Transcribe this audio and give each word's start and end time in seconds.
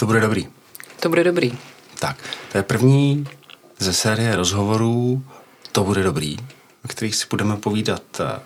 To 0.00 0.06
bude 0.06 0.20
dobrý. 0.20 0.48
To 1.00 1.08
bude 1.08 1.24
dobrý. 1.24 1.52
Tak, 1.98 2.16
to 2.52 2.58
je 2.58 2.62
první 2.62 3.28
ze 3.78 3.92
série 3.92 4.36
rozhovorů 4.36 5.24
To 5.72 5.84
bude 5.84 6.02
dobrý, 6.02 6.36
o 6.84 6.88
kterých 6.88 7.14
si 7.14 7.26
budeme 7.30 7.56
povídat 7.56 8.02
eh, 8.20 8.40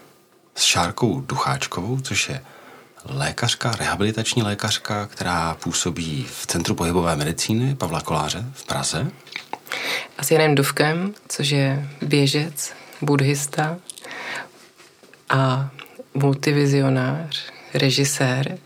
s 0.54 0.62
Šárkou 0.62 1.20
Ducháčkovou, 1.20 2.00
což 2.00 2.28
je 2.28 2.44
lékařka, 3.04 3.72
rehabilitační 3.72 4.42
lékařka, 4.42 5.06
která 5.06 5.54
působí 5.54 6.26
v 6.30 6.46
Centru 6.46 6.74
pohybové 6.74 7.16
medicíny 7.16 7.74
Pavla 7.74 8.00
Koláře 8.00 8.44
v 8.52 8.64
Praze. 8.64 9.10
A 10.18 10.24
s 10.24 10.30
Janem 10.30 10.54
Duvkem, 10.54 11.14
což 11.28 11.48
je 11.48 11.88
běžec, 12.02 12.72
buddhista 13.02 13.76
a 15.30 15.70
multivizionář, 16.14 17.44
režisér. 17.74 18.58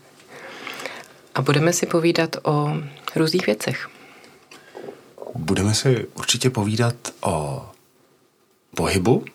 A 1.35 1.41
budeme 1.41 1.73
si 1.73 1.85
povídat 1.85 2.35
o 2.43 2.73
různých 3.15 3.45
věcech. 3.45 3.89
Budeme 5.35 5.73
si 5.75 6.07
určitě 6.13 6.49
povídat 6.49 6.95
o 7.21 7.65
pohybu, 8.75 9.25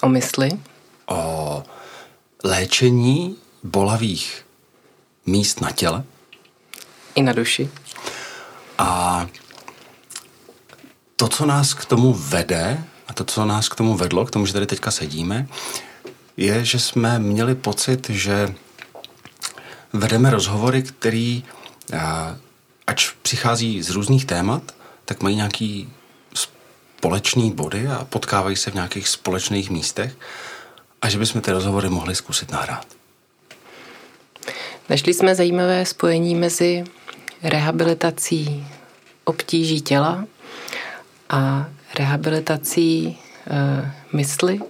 O 0.00 0.08
mysli, 0.08 0.48
o 1.06 1.62
léčení 2.44 3.36
bolavých 3.62 4.46
míst 5.26 5.60
na 5.60 5.70
těle 5.70 6.04
i 7.14 7.22
na 7.22 7.32
duši. 7.32 7.70
a 8.78 9.26
to, 11.16 11.28
co 11.28 11.46
nás 11.46 11.74
k 11.74 11.84
tomu 11.84 12.12
vede 12.14 12.84
a 13.08 13.12
to, 13.12 13.24
co 13.24 13.44
nás 13.44 13.68
k 13.68 13.74
tomu 13.74 13.94
vedlo, 13.96 14.26
k 14.26 14.30
tomu, 14.30 14.46
že 14.46 14.52
tady 14.52 14.66
teďka 14.66 14.90
sedíme, 14.90 15.48
je, 16.36 16.64
že 16.64 16.78
jsme 16.78 17.18
měli 17.18 17.54
pocit, 17.54 18.10
že 18.10 18.54
vedeme 19.92 20.30
rozhovory, 20.30 20.82
který, 20.82 21.44
ač 22.86 23.10
přichází 23.22 23.82
z 23.82 23.90
různých 23.90 24.24
témat, 24.24 24.62
tak 25.04 25.22
mají 25.22 25.36
nějaký 25.36 25.92
společný 26.34 27.50
body 27.50 27.88
a 27.88 28.04
potkávají 28.04 28.56
se 28.56 28.70
v 28.70 28.74
nějakých 28.74 29.08
společných 29.08 29.70
místech 29.70 30.16
a 31.02 31.08
že 31.08 31.18
bychom 31.18 31.40
ty 31.40 31.50
rozhovory 31.50 31.88
mohli 31.88 32.14
zkusit 32.14 32.50
nahrát. 32.50 32.86
Našli 34.88 35.14
jsme 35.14 35.34
zajímavé 35.34 35.86
spojení 35.86 36.34
mezi 36.34 36.84
rehabilitací 37.42 38.66
obtíží 39.24 39.80
těla 39.80 40.24
a 41.30 41.68
rehabilitací 41.98 43.06
e, 43.06 43.16
mysli. 44.12 44.60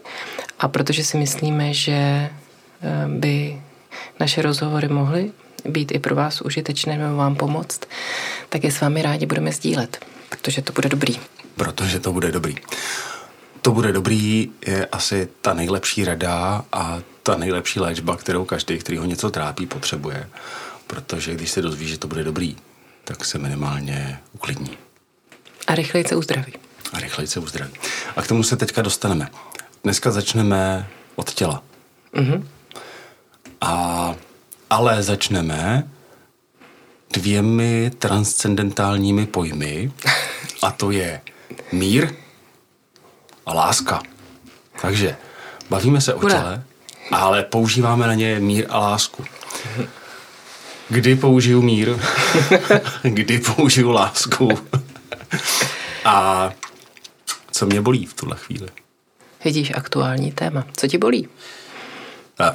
A 0.58 0.68
protože 0.68 1.04
si 1.04 1.16
myslíme, 1.16 1.74
že 1.74 1.92
e, 1.92 2.30
by 3.08 3.62
naše 4.20 4.42
rozhovory 4.42 4.88
mohly 4.88 5.32
být 5.64 5.92
i 5.92 5.98
pro 5.98 6.14
vás 6.14 6.40
užitečné 6.40 6.98
nebo 6.98 7.16
vám 7.16 7.36
pomoct, 7.36 7.80
tak 8.48 8.64
je 8.64 8.72
s 8.72 8.80
vámi 8.80 9.02
rádi 9.02 9.26
budeme 9.26 9.52
sdílet, 9.52 10.04
protože 10.28 10.62
to 10.62 10.72
bude 10.72 10.88
dobrý. 10.88 11.14
Protože 11.56 12.00
to 12.00 12.12
bude 12.12 12.32
dobrý. 12.32 12.56
To 13.62 13.72
bude 13.72 13.92
dobrý 13.92 14.50
je 14.66 14.86
asi 14.86 15.28
ta 15.40 15.54
nejlepší 15.54 16.04
rada 16.04 16.64
a 16.72 16.98
ta 17.22 17.36
nejlepší 17.36 17.80
léčba, 17.80 18.16
kterou 18.16 18.44
každý, 18.44 18.78
který 18.78 18.98
ho 18.98 19.04
něco 19.04 19.30
trápí, 19.30 19.66
potřebuje. 19.66 20.28
Protože 20.86 21.34
když 21.34 21.50
se 21.50 21.62
dozví, 21.62 21.88
že 21.88 21.98
to 21.98 22.08
bude 22.08 22.24
dobrý, 22.24 22.56
tak 23.04 23.24
se 23.24 23.38
minimálně 23.38 24.18
uklidní 24.32 24.70
A 25.66 25.74
rychleji 25.74 26.04
se 26.08 26.16
uzdraví. 26.16 26.52
a 26.92 27.00
rychleji 27.00 27.28
se 27.28 27.40
uzdraví. 27.40 27.72
A 28.16 28.22
k 28.22 28.26
tomu 28.28 28.42
se 28.42 28.56
teďka 28.56 28.82
dostaneme. 28.82 29.28
Dneska 29.84 30.10
začneme 30.10 30.88
od 31.16 31.34
těla. 31.34 31.62
Mhm. 32.12 32.48
A, 33.60 34.14
ale 34.70 35.02
začneme 35.02 35.88
dvěmi 37.12 37.90
transcendentálními 37.98 39.26
pojmy 39.26 39.92
a 40.62 40.70
to 40.70 40.90
je 40.90 41.20
mír 41.72 42.14
a 43.46 43.54
láska. 43.54 44.02
Takže 44.80 45.16
bavíme 45.70 46.00
se 46.00 46.14
o 46.14 46.28
těle, 46.28 46.62
ale 47.10 47.42
používáme 47.42 48.06
na 48.06 48.14
ně 48.14 48.40
mír 48.40 48.66
a 48.68 48.78
lásku. 48.78 49.24
Kdy 50.88 51.16
použiju 51.16 51.62
mír, 51.62 51.96
kdy 53.02 53.38
použiju 53.38 53.90
lásku 53.90 54.48
a 56.04 56.50
co 57.50 57.66
mě 57.66 57.80
bolí 57.80 58.06
v 58.06 58.14
tuhle 58.14 58.36
chvíli. 58.36 58.68
Vidíš 59.44 59.72
aktuální 59.74 60.32
téma. 60.32 60.64
Co 60.76 60.88
ti 60.88 60.98
bolí? 60.98 61.28
A 62.38 62.52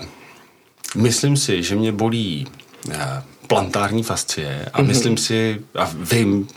Myslím 0.95 1.37
si, 1.37 1.63
že 1.63 1.75
mě 1.75 1.91
bolí 1.91 2.47
eh, 2.91 3.23
plantární 3.47 4.03
fascie 4.03 4.65
a 4.73 4.81
myslím 4.81 5.17
si, 5.17 5.61
a 5.75 5.91
vím, 5.95 6.47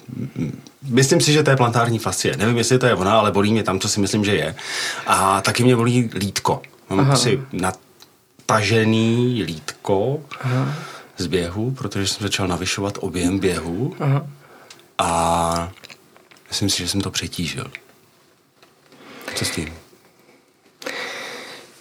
myslím 0.82 1.20
si, 1.20 1.32
že 1.32 1.42
to 1.42 1.50
je 1.50 1.56
plantární 1.56 1.98
fascie. 1.98 2.36
Nevím, 2.36 2.56
jestli 2.56 2.78
to 2.78 2.86
je 2.86 2.94
ona, 2.94 3.18
ale 3.18 3.32
bolí 3.32 3.52
mě 3.52 3.62
tam, 3.62 3.80
co 3.80 3.88
si 3.88 4.00
myslím, 4.00 4.24
že 4.24 4.36
je. 4.36 4.54
A 5.06 5.40
taky 5.40 5.64
mě 5.64 5.76
bolí 5.76 6.10
lítko. 6.14 6.62
Mám 6.88 7.00
Aha. 7.00 7.16
si 7.16 7.40
natažený 7.52 9.42
lítko 9.42 10.20
z 11.16 11.26
běhu, 11.26 11.70
protože 11.70 12.06
jsem 12.06 12.22
začal 12.22 12.48
navyšovat 12.48 12.98
objem 13.00 13.38
běhu 13.38 13.96
Aha. 14.00 14.26
a 14.98 15.72
myslím 16.48 16.70
si, 16.70 16.82
že 16.82 16.88
jsem 16.88 17.00
to 17.00 17.10
přetížil. 17.10 17.70
Co 19.34 19.44
s 19.44 19.50
tím? 19.50 19.74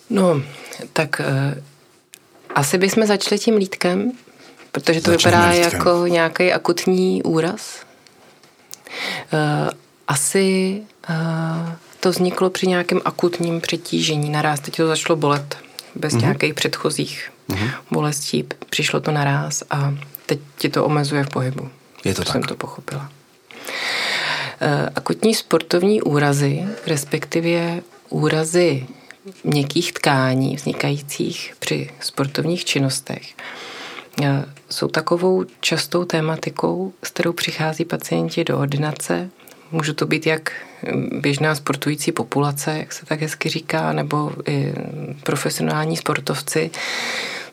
No, 0.09 0.41
tak 0.93 1.19
uh, 1.19 1.63
asi 2.55 2.77
bychom 2.77 3.05
začali 3.05 3.39
tím 3.39 3.55
lítkem, 3.57 4.11
protože 4.71 5.01
to 5.01 5.11
Začneme 5.11 5.37
vypadá 5.37 5.51
lítkem. 5.53 5.71
jako 5.73 6.07
nějaký 6.07 6.53
akutní 6.53 7.23
úraz. 7.23 7.79
Uh, 9.33 9.69
asi 10.07 10.81
uh, 11.09 11.15
to 11.99 12.11
vzniklo 12.11 12.49
při 12.49 12.67
nějakém 12.67 13.01
akutním 13.05 13.61
přetížení. 13.61 14.29
Naraz 14.29 14.59
teď 14.59 14.75
to 14.77 14.87
začalo 14.87 15.15
bolet 15.17 15.57
bez 15.95 16.13
Mhm. 16.13 16.19
mm-hmm. 16.21 16.25
nějakých 16.25 16.53
předchozích 16.53 17.31
mm-hmm. 17.49 17.69
bolestí. 17.91 18.45
Přišlo 18.69 18.99
to 18.99 19.11
naraz 19.11 19.63
a 19.69 19.93
teď 20.25 20.39
ti 20.57 20.69
to 20.69 20.85
omezuje 20.85 21.23
v 21.23 21.29
pohybu. 21.29 21.69
Je 22.05 22.13
to 22.13 22.23
Tak 22.23 22.31
jsem 22.31 22.43
to 22.43 22.55
pochopila. 22.55 23.09
Eh, 24.61 24.89
Akutní 24.95 25.35
sportovní 25.35 26.01
úrazy, 26.01 26.63
respektive 26.87 27.81
úrazy 28.09 28.87
měkkých 29.43 29.93
tkání 29.93 30.55
vznikajících 30.55 31.53
při 31.59 31.89
sportovních 31.99 32.65
činnostech, 32.65 33.33
eh, 34.23 34.45
jsou 34.69 34.87
takovou 34.87 35.45
častou 35.59 36.05
tématikou, 36.05 36.93
s 37.03 37.09
kterou 37.09 37.33
přichází 37.33 37.85
pacienti 37.85 38.43
do 38.43 38.59
ordinace. 38.59 39.29
Může 39.71 39.93
to 39.93 40.05
být 40.05 40.25
jak 40.25 40.51
běžná 41.19 41.55
sportující 41.55 42.11
populace, 42.11 42.77
jak 42.77 42.93
se 42.93 43.05
tak 43.05 43.21
hezky 43.21 43.49
říká, 43.49 43.93
nebo 43.93 44.31
i 44.47 44.73
profesionální 45.23 45.97
sportovci. 45.97 46.71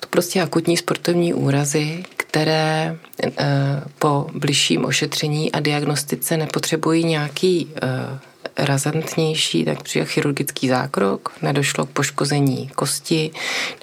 To 0.00 0.06
prostě 0.10 0.42
akutní 0.42 0.76
sportovní 0.76 1.34
úrazy, 1.34 2.04
které 2.16 2.96
eh, 3.22 3.82
po 3.98 4.26
bližším 4.34 4.84
ošetření 4.84 5.52
a 5.52 5.60
diagnostice 5.60 6.36
nepotřebují 6.36 7.04
nějaký 7.04 7.70
eh, 7.76 8.18
razantnější, 8.56 9.64
tak 9.64 9.82
přijde 9.82 10.06
chirurgický 10.06 10.68
zákrok, 10.68 11.32
nedošlo 11.42 11.86
k 11.86 11.90
poškození 11.90 12.68
kosti, 12.74 13.30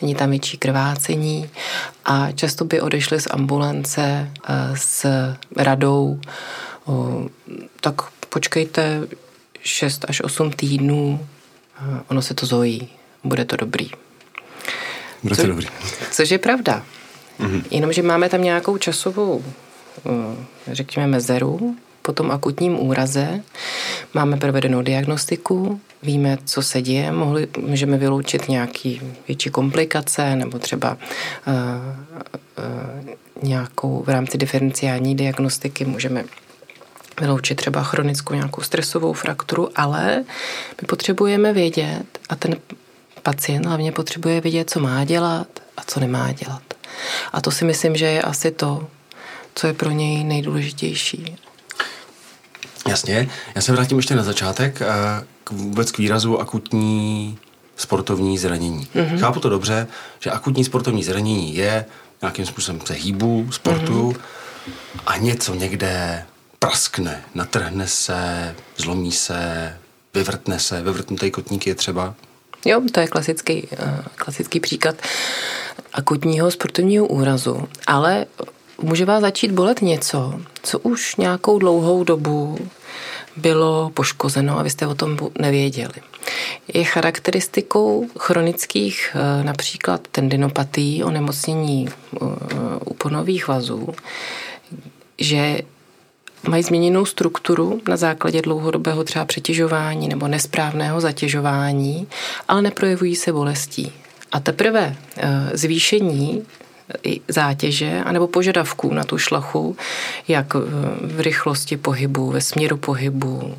není 0.02 0.16
tam 0.16 0.30
větší 0.30 0.58
krvácení 0.58 1.50
a 2.06 2.32
často 2.32 2.66
by 2.66 2.82
odešli 2.82 3.22
z 3.22 3.28
ambulance 3.32 4.32
eh, 4.50 4.54
s 4.76 5.06
radou, 5.58 6.20
tak 7.82 8.02
počkejte 8.30 9.08
6 9.62 10.06
až 10.08 10.22
8 10.22 10.52
týdnů, 10.52 11.28
eh, 11.78 12.02
ono 12.08 12.22
se 12.22 12.34
to 12.34 12.46
zojí, 12.46 12.90
bude 13.24 13.46
to 13.46 13.56
dobrý. 13.56 13.90
Bude 15.24 15.36
to 15.36 15.42
Co- 15.42 15.48
dobrý. 15.48 15.68
Což 16.12 16.30
je 16.30 16.38
pravda. 16.38 16.86
Mm-hmm. 17.40 17.64
Jenomže 17.72 18.04
máme 18.04 18.30
tam 18.30 18.42
nějakou 18.42 18.78
časovou, 18.78 19.44
eh, 20.06 20.46
řekněme, 20.68 21.08
mezeru 21.08 21.76
po 22.02 22.14
tom 22.14 22.32
akutním 22.32 22.80
úraze. 22.80 23.42
Máme 24.14 24.38
provedenou 24.38 24.82
diagnostiku, 24.82 25.80
víme, 26.04 26.38
co 26.46 26.62
se 26.62 26.82
děje, 26.82 27.12
mohli, 27.12 27.48
můžeme 27.58 27.98
vyloučit 27.98 28.50
nějaký 28.50 29.02
větší 29.28 29.50
komplikace 29.50 30.36
nebo 30.36 30.60
třeba 30.60 30.98
uh, 31.48 31.54
uh, 32.58 33.44
nějakou 33.44 34.04
v 34.04 34.10
rámci 34.10 34.38
diferenciální 34.38 35.16
diagnostiky 35.16 35.86
můžeme 35.86 36.24
vyloučit 37.22 37.56
třeba 37.56 37.84
chronickou 37.84 38.34
nějakou 38.34 38.62
stresovou 38.62 39.14
frakturu, 39.14 39.70
ale 39.76 40.24
my 40.82 40.88
potřebujeme 40.88 41.54
vědět 41.54 42.06
a 42.30 42.36
ten 42.36 42.56
pacient 43.24 43.66
hlavně 43.66 43.92
potřebuje 43.92 44.42
vědět, 44.42 44.70
co 44.70 44.80
má 44.80 45.04
dělat 45.04 45.48
a 45.78 45.82
co 45.88 46.00
nemá 46.00 46.32
dělat. 46.32 46.62
A 47.34 47.42
to 47.42 47.52
si 47.52 47.66
myslím, 47.66 47.96
že 47.96 48.06
je 48.06 48.22
asi 48.22 48.52
to, 48.52 48.88
co 49.56 49.68
je 49.68 49.74
pro 49.74 49.92
něj 49.92 50.24
nejdůležitější. 50.24 51.36
Jasně, 52.88 53.30
já 53.56 53.62
se 53.62 53.72
vrátím 53.72 53.98
ještě 53.98 54.16
na 54.16 54.24
začátek 54.24 54.82
eh, 54.82 54.88
k 55.44 55.52
vůbec 55.52 55.92
k 55.92 55.98
výrazu 55.98 56.40
akutní 56.40 57.38
sportovní 57.76 58.38
zranění. 58.38 58.88
Mm-hmm. 58.96 59.20
Chápu 59.20 59.40
to 59.40 59.50
dobře, 59.50 59.88
že 60.20 60.32
akutní 60.32 60.66
sportovní 60.66 61.04
zranění 61.04 61.56
je 61.56 61.86
nějakým 62.22 62.46
způsobem 62.46 62.82
se 62.86 62.94
hýbu, 62.94 63.48
sportu, 63.52 64.12
mm-hmm. 64.12 65.02
a 65.06 65.18
něco 65.18 65.56
někde 65.56 66.26
praskne, 66.60 67.24
natrhne 67.36 67.88
se, 67.88 68.56
zlomí 68.78 69.12
se, 69.12 69.74
vyvrtne 70.14 70.60
se, 70.60 70.82
vyvrtnutý 70.82 71.32
kotník 71.32 71.68
je 71.68 71.76
třeba? 71.76 72.16
Jo, 72.66 72.82
to 72.92 73.00
je 73.00 73.08
klasický, 73.08 73.68
eh, 73.72 74.04
klasický 74.16 74.60
příklad 74.60 74.96
akutního 75.94 76.52
sportovního 76.52 77.06
úrazu, 77.06 77.68
ale 77.88 78.26
může 78.82 79.06
vás 79.06 79.22
začít 79.22 79.52
bolet 79.52 79.82
něco, 79.82 80.42
co 80.64 80.80
už 80.80 81.16
nějakou 81.16 81.60
dlouhou 81.60 82.04
dobu 82.04 82.58
bylo 83.38 83.92
poškozeno 83.94 84.60
a 84.60 84.64
vy 84.64 84.70
jste 84.70 84.88
o 84.88 84.96
tom 84.96 85.18
nevěděli. 85.40 85.94
Je 86.74 86.84
charakteristikou 86.84 88.08
chronických 88.20 89.16
eh, 89.16 89.44
například 89.44 90.08
tendinopatí, 90.12 91.04
onemocnění 91.04 91.90
úponových 92.86 93.44
eh, 93.44 93.52
vazů, 93.52 93.90
že 95.18 95.62
mají 96.48 96.64
změněnou 96.64 97.06
strukturu 97.06 97.82
na 97.88 97.98
základě 97.98 98.42
dlouhodobého 98.42 99.04
třeba 99.04 99.26
přetěžování 99.26 100.08
nebo 100.08 100.28
nesprávného 100.28 101.02
zatěžování, 101.02 102.08
ale 102.48 102.62
neprojevují 102.62 103.16
se 103.16 103.34
bolestí. 103.34 103.92
A 104.32 104.40
teprve 104.40 104.96
eh, 105.18 105.50
zvýšení 105.54 106.46
zátěže 107.28 108.02
anebo 108.06 108.28
požadavků 108.28 108.94
na 108.94 109.04
tu 109.04 109.18
šlachu, 109.18 109.78
jak 110.28 110.54
v 111.02 111.20
rychlosti 111.20 111.78
pohybu, 111.78 112.32
ve 112.32 112.42
směru 112.42 112.78
pohybu, 112.78 113.56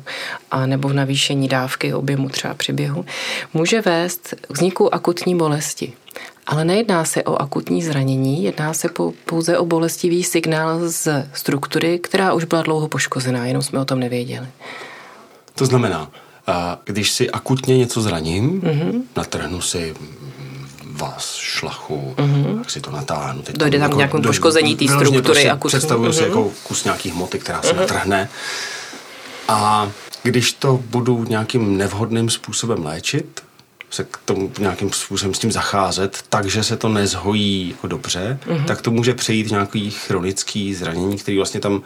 a 0.51 0.65
nebo 0.65 0.89
v 0.89 0.93
navýšení 0.93 1.47
dávky 1.47 1.93
objemu 1.93 2.29
třeba 2.29 2.53
při 2.53 2.73
běhu, 2.73 3.05
může 3.53 3.81
vést 3.81 4.33
k 4.41 4.53
vzniku 4.53 4.95
akutní 4.95 5.37
bolesti. 5.37 5.93
Ale 6.47 6.65
nejedná 6.65 7.05
se 7.05 7.23
o 7.23 7.41
akutní 7.41 7.83
zranění, 7.83 8.43
jedná 8.43 8.73
se 8.73 8.89
pouze 9.25 9.57
o 9.57 9.65
bolestivý 9.65 10.23
signál 10.23 10.89
z 10.89 11.29
struktury, 11.33 11.99
která 11.99 12.33
už 12.33 12.43
byla 12.43 12.61
dlouho 12.61 12.87
poškozená, 12.87 13.45
jenom 13.45 13.63
jsme 13.63 13.79
o 13.79 13.85
tom 13.85 13.99
nevěděli. 13.99 14.47
To 15.55 15.65
znamená, 15.65 16.11
když 16.85 17.11
si 17.11 17.29
akutně 17.29 17.77
něco 17.77 18.01
zraním, 18.01 18.61
mm-hmm. 18.61 19.01
natrhnu 19.15 19.61
si 19.61 19.95
vás, 21.01 21.35
šlachu, 21.35 22.13
mm-hmm. 22.17 22.57
jak 22.57 22.69
si 22.69 22.81
to 22.81 22.91
natáhnu. 22.91 23.41
Teď 23.41 23.57
Dojde 23.57 23.79
tam 23.79 23.89
jako, 23.89 23.97
nějakou 23.97 24.21
poškození 24.21 24.75
té 24.75 24.85
struktury. 24.85 25.21
Prostě 25.21 25.51
akutní. 25.51 25.77
Představuju 25.77 26.11
mm-hmm. 26.11 26.15
si 26.15 26.21
mhm. 26.21 26.29
jako 26.29 26.51
kus 26.63 26.83
nějaký 26.83 27.09
hmoty, 27.09 27.39
která 27.39 27.61
se 27.61 27.73
mm-hmm. 27.73 27.79
natrhne. 27.79 28.29
A 29.47 29.91
když 30.23 30.53
to 30.53 30.79
budu 30.85 31.23
nějakým 31.23 31.77
nevhodným 31.77 32.29
způsobem 32.29 32.85
léčit, 32.85 33.43
se 33.89 34.03
k 34.03 34.17
tomu 34.25 34.51
nějakým 34.59 34.93
způsobem 34.93 35.33
s 35.33 35.39
tím 35.39 35.51
zacházet, 35.51 36.23
takže 36.29 36.63
se 36.63 36.77
to 36.77 36.89
nezhojí 36.89 37.69
jako 37.69 37.87
dobře, 37.87 38.39
mm-hmm. 38.47 38.65
tak 38.65 38.81
to 38.81 38.91
může 38.91 39.13
přejít 39.13 39.51
nějaký 39.51 39.91
chronický 39.91 40.73
zranění, 40.73 41.17
který 41.17 41.37
vlastně 41.37 41.59
tam 41.59 41.81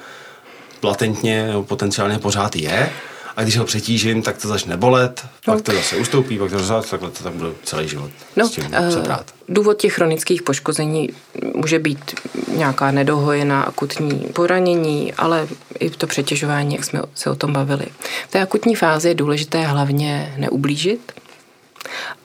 latentně 0.83 1.53
potenciálně 1.67 2.19
pořád 2.19 2.55
je 2.55 2.91
a 3.35 3.43
když 3.43 3.57
ho 3.57 3.65
přetížím, 3.65 4.21
tak 4.21 4.37
to 4.37 4.47
začne 4.47 4.77
bolet, 4.77 5.25
no. 5.47 5.53
pak 5.53 5.63
to 5.63 5.71
zase 5.71 5.95
ustoupí, 5.95 6.39
pak 6.39 6.51
to 6.51 6.59
zase, 6.59 6.89
takhle 6.89 7.11
to 7.11 7.23
tak 7.23 7.33
bude 7.33 7.49
celý 7.63 7.87
život 7.87 8.11
no, 8.35 8.47
s 8.47 8.51
tím 8.51 8.65
uh, 8.65 9.15
Důvod 9.49 9.77
těch 9.77 9.93
chronických 9.93 10.43
poškození 10.43 11.09
může 11.55 11.79
být 11.79 12.15
nějaká 12.55 12.91
nedohojená 12.91 13.63
akutní 13.63 14.19
poranění, 14.19 15.13
ale 15.13 15.47
i 15.79 15.89
to 15.89 16.07
přetěžování, 16.07 16.75
jak 16.75 16.85
jsme 16.85 17.01
se 17.15 17.29
o 17.29 17.35
tom 17.35 17.53
bavili. 17.53 17.85
V 18.27 18.31
té 18.31 18.41
akutní 18.41 18.75
fázi 18.75 19.07
je 19.07 19.15
důležité 19.15 19.61
hlavně 19.61 20.33
neublížit, 20.37 21.11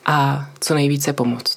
a 0.07 0.47
co 0.61 0.75
nejvíce 0.75 1.13
pomoct. 1.13 1.57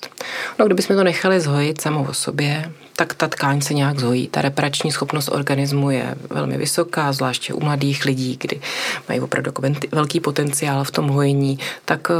No, 0.60 0.66
kdybychom 0.66 0.96
to 0.96 1.04
nechali 1.04 1.40
zhojit 1.40 1.82
samou 1.82 2.06
o 2.06 2.14
sobě, 2.14 2.72
tak 2.96 3.14
ta 3.14 3.28
tkáň 3.28 3.62
se 3.62 3.74
nějak 3.74 4.00
zhojí. 4.00 4.28
Ta 4.28 4.42
reparační 4.42 4.92
schopnost 4.92 5.30
organismu 5.30 5.92
je 5.92 6.16
velmi 6.30 6.58
vysoká, 6.58 7.14
zvláště 7.14 7.54
u 7.54 7.60
mladých 7.60 8.06
lidí, 8.06 8.38
kdy 8.40 8.62
mají 9.10 9.22
opravdu 9.22 9.52
velký 9.92 10.20
potenciál 10.20 10.84
v 10.84 10.92
tom 10.92 11.08
hojení, 11.08 11.60
tak 11.86 12.08
eh, 12.12 12.14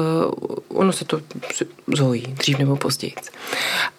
ono 0.68 0.94
se 0.94 1.06
to 1.06 1.22
zhojí 1.96 2.22
dřív 2.22 2.60
nebo 2.60 2.76
později. 2.76 3.14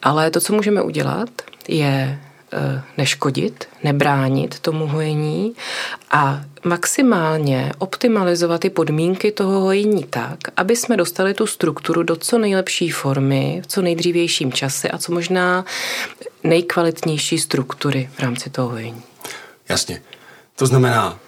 Ale 0.02 0.30
to, 0.30 0.40
co 0.40 0.52
můžeme 0.52 0.82
udělat, 0.82 1.28
je 1.68 2.18
Eh, 2.56 2.82
neškodit, 2.98 3.64
nebránit 3.84 4.58
tomu 4.58 4.86
hojení 4.86 5.54
a 6.10 6.40
maximálně 6.64 7.72
optimalizovat 7.78 8.60
ty 8.60 8.70
podmínky 8.70 9.32
toho 9.32 9.60
hojení 9.60 10.04
tak, 10.04 10.38
aby 10.56 10.76
jsme 10.76 10.96
dostali 10.96 11.34
tu 11.34 11.46
strukturu 11.46 12.02
do 12.02 12.16
co 12.16 12.38
nejlepší 12.38 12.90
formy, 12.90 13.60
v 13.64 13.66
co 13.66 13.82
nejdřívějším 13.82 14.52
čase 14.52 14.88
a 14.88 14.98
co 14.98 15.12
možná 15.12 15.64
nejkvalitnější 16.44 17.38
struktury 17.38 18.10
v 18.14 18.18
rámci 18.18 18.50
toho 18.50 18.68
hojení. 18.68 19.02
Jasně. 19.68 20.02
To 20.56 20.66
znamená, 20.66 21.18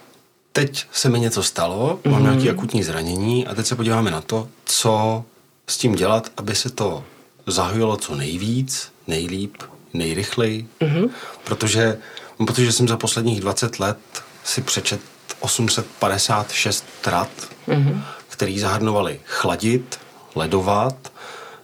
teď 0.51 0.85
se 0.91 1.09
mi 1.09 1.19
něco 1.19 1.43
stalo, 1.43 1.99
mám 2.05 2.13
mm-hmm. 2.13 2.23
nějaké 2.23 2.49
akutní 2.49 2.83
zranění 2.83 3.47
a 3.47 3.55
teď 3.55 3.65
se 3.65 3.75
podíváme 3.75 4.11
na 4.11 4.21
to, 4.21 4.47
co 4.65 5.23
s 5.67 5.77
tím 5.77 5.95
dělat, 5.95 6.31
aby 6.37 6.55
se 6.55 6.69
to 6.69 7.03
zahojilo 7.47 7.97
co 7.97 8.15
nejvíc, 8.15 8.91
nejlíp 9.07 9.55
nejrychleji, 9.93 10.67
mm-hmm. 10.81 11.09
protože, 11.43 11.97
protože 12.37 12.71
jsem 12.71 12.87
za 12.87 12.97
posledních 12.97 13.41
20 13.41 13.79
let 13.79 13.97
si 14.43 14.61
přečet 14.61 15.01
856 15.39 16.85
trat, 17.01 17.29
mm-hmm. 17.67 18.01
který 18.29 18.59
zahrnovali 18.59 19.19
chladit, 19.25 19.99
ledovat, 20.35 21.11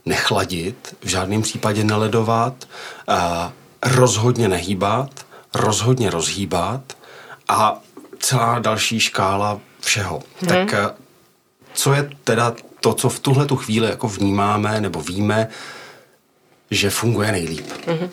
nechladit, 0.05 0.95
v 1.01 1.07
žádném 1.07 1.41
případě 1.41 1.83
neledovat, 1.83 2.67
a 3.07 3.51
rozhodně 3.83 4.47
nehýbat, 4.47 5.25
rozhodně 5.53 6.09
rozhýbat 6.09 6.81
a 7.47 7.79
celá 8.19 8.59
další 8.59 8.99
škála 8.99 9.59
všeho. 9.81 10.21
Hmm. 10.41 10.67
Tak 10.67 10.95
co 11.73 11.93
je 11.93 12.09
teda 12.23 12.53
to, 12.79 12.93
co 12.93 13.09
v 13.09 13.19
tuhle 13.19 13.45
tu 13.45 13.55
chvíli 13.55 13.89
jako 13.89 14.07
vnímáme 14.07 14.81
nebo 14.81 15.01
víme, 15.01 15.47
že 16.71 16.89
funguje 16.89 17.31
nejlíp? 17.31 17.67
Mm-hmm. 17.87 18.09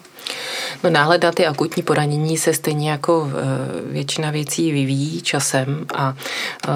No 0.85 0.91
náhled 0.91 1.23
na 1.23 1.33
ty 1.33 1.47
akutní 1.47 1.83
poranění 1.83 2.39
se 2.39 2.55
stejně 2.55 2.91
jako 2.91 3.31
eh, 3.31 3.93
většina 3.93 4.31
věcí 4.31 4.73
vyvíjí 4.73 5.23
časem 5.23 5.87
a 5.95 6.15
eh, 6.69 6.71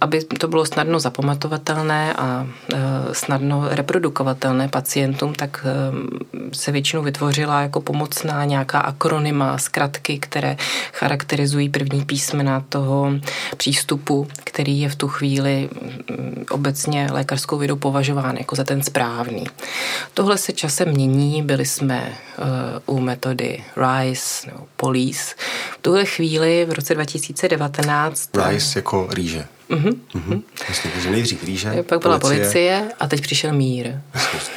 aby 0.00 0.24
to 0.24 0.48
bylo 0.48 0.66
snadno 0.66 1.00
zapamatovatelné 1.00 2.14
a 2.14 2.46
eh, 2.74 2.76
snadno 3.12 3.68
reprodukovatelné 3.70 4.68
pacientům, 4.68 5.34
tak 5.34 5.66
se 6.52 6.72
většinou 6.72 7.02
vytvořila 7.02 7.60
jako 7.60 7.80
pomocná 7.80 8.44
nějaká 8.44 8.80
akronyma, 8.80 9.58
zkratky, 9.58 10.18
které 10.18 10.56
charakterizují 10.92 11.68
první 11.68 12.04
písmena 12.04 12.64
toho 12.68 13.10
přístupu, 13.56 14.26
který 14.44 14.80
je 14.80 14.88
v 14.88 14.96
tu 14.96 15.08
chvíli 15.08 15.68
mm, 16.10 16.44
obecně 16.50 17.08
lékařskou 17.12 17.58
vědou 17.58 17.76
považován 17.76 18.36
jako 18.36 18.56
za 18.56 18.64
ten 18.64 18.82
správný. 18.82 19.44
Tohle 20.14 20.38
se 20.38 20.52
časem 20.52 20.88
mění, 20.88 21.42
byli 21.42 21.66
jsme 21.66 22.12
u 22.86 23.00
metody 23.00 23.35
metody 23.36 23.64
Rice 23.76 24.46
nebo 24.46 24.66
Police. 24.76 25.34
V 25.72 25.78
tuhle 25.82 26.04
chvíli 26.04 26.64
v 26.64 26.72
roce 26.72 26.94
2019... 26.94 28.30
Rice 28.48 28.78
jako 28.78 29.08
rýže. 29.10 29.46
Vlastně, 30.66 30.90
takže 30.94 31.10
nejdřív 31.10 31.44
rýže, 31.44 31.82
Pak 31.82 32.02
byla 32.02 32.18
policie, 32.18 32.40
policie 32.40 32.92
a 33.00 33.06
teď 33.06 33.20
přišel 33.20 33.52
mír. 33.52 33.92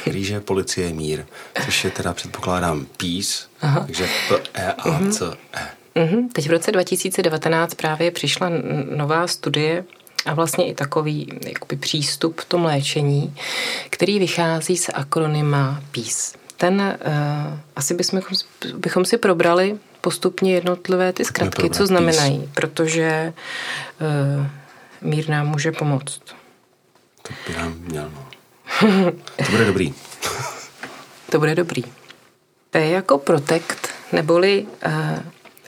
rýže, 0.06 0.40
policie, 0.40 0.92
mír. 0.92 1.24
Což 1.64 1.84
je 1.84 1.90
teda, 1.90 2.14
předpokládám, 2.14 2.86
peace, 2.96 3.46
Aha. 3.62 3.80
takže 3.80 4.08
P-E-A-C-E. 4.28 5.68
Uh-huh. 5.96 6.28
Teď 6.32 6.48
v 6.48 6.50
roce 6.50 6.72
2019 6.72 7.74
právě 7.74 8.10
přišla 8.10 8.50
nová 8.96 9.26
studie 9.26 9.84
a 10.26 10.34
vlastně 10.34 10.66
i 10.66 10.74
takový 10.74 11.28
jakoby, 11.46 11.76
přístup 11.76 12.40
v 12.40 12.44
tom 12.44 12.64
léčení, 12.64 13.34
který 13.90 14.18
vychází 14.18 14.76
z 14.76 14.90
akronyma 14.94 15.82
PEACE 15.92 16.39
ten 16.60 16.98
uh, 17.06 17.58
asi 17.76 17.94
bychom, 17.94 18.20
bychom 18.74 19.04
si 19.04 19.18
probrali 19.18 19.78
postupně 20.00 20.54
jednotlivé 20.54 21.12
ty 21.12 21.24
zkratky, 21.24 21.70
co 21.70 21.86
znamenají, 21.86 22.38
peace. 22.38 22.52
protože 22.54 23.32
uh, 24.00 24.46
mír 25.00 25.28
nám 25.28 25.48
může 25.48 25.72
pomoct. 25.72 26.20
To 27.22 27.32
by 27.48 27.56
nám 27.56 27.74
měl, 27.78 28.10
no. 28.14 28.26
To 29.36 29.50
bude 29.50 29.64
dobrý. 29.64 29.94
to 31.30 31.38
bude 31.38 31.54
dobrý. 31.54 31.84
To 32.70 32.78
je 32.78 32.88
jako 32.88 33.18
protect, 33.18 33.88
neboli 34.12 34.66
uh, 34.86 34.92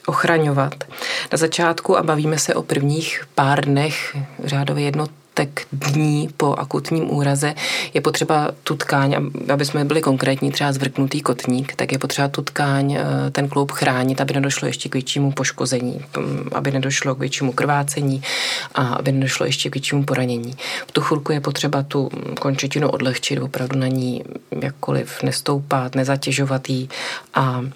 ochraňovat. 0.05 0.83
Na 1.31 1.37
začátku, 1.37 1.97
a 1.97 2.03
bavíme 2.03 2.39
se 2.39 2.53
o 2.53 2.63
prvních 2.63 3.27
pár 3.35 3.65
dnech, 3.65 4.17
řádově 4.43 4.85
jedno 4.85 5.07
několik 5.39 5.67
dní 5.71 6.29
po 6.37 6.53
akutním 6.53 7.11
úraze 7.11 7.55
je 7.93 8.01
potřeba 8.01 8.51
tu 8.63 8.75
tkáň, 8.75 9.15
aby 9.53 9.65
jsme 9.65 9.85
byli 9.85 10.01
konkrétní, 10.01 10.51
třeba 10.51 10.73
zvrknutý 10.73 11.21
kotník, 11.21 11.75
tak 11.75 11.91
je 11.91 11.97
potřeba 11.97 12.27
tu 12.27 12.41
tkáň, 12.41 12.93
eh, 12.93 13.31
ten 13.31 13.47
kloub 13.47 13.71
chránit, 13.71 14.21
aby 14.21 14.33
nedošlo 14.33 14.67
ještě 14.67 14.89
k 14.89 14.93
většímu 14.93 15.31
poškození, 15.31 16.01
mm, 16.17 16.49
aby 16.53 16.71
nedošlo 16.71 17.15
k 17.15 17.19
většímu 17.19 17.51
krvácení 17.51 18.21
a 18.75 18.93
aby 18.93 19.11
nedošlo 19.11 19.45
ještě 19.45 19.69
k 19.69 19.75
většímu 19.75 20.03
poranění. 20.03 20.53
V 20.87 20.91
tu 20.91 21.01
chvilku 21.01 21.31
je 21.31 21.39
potřeba 21.39 21.83
tu 21.83 22.09
končetinu 22.39 22.89
odlehčit, 22.89 23.39
opravdu 23.39 23.79
na 23.79 23.87
ní 23.87 24.23
jakkoliv 24.61 25.23
nestoupat, 25.23 25.95
nezatěžovat 25.95 26.69
jí 26.69 26.89
a 27.33 27.59
uh, 27.59 27.69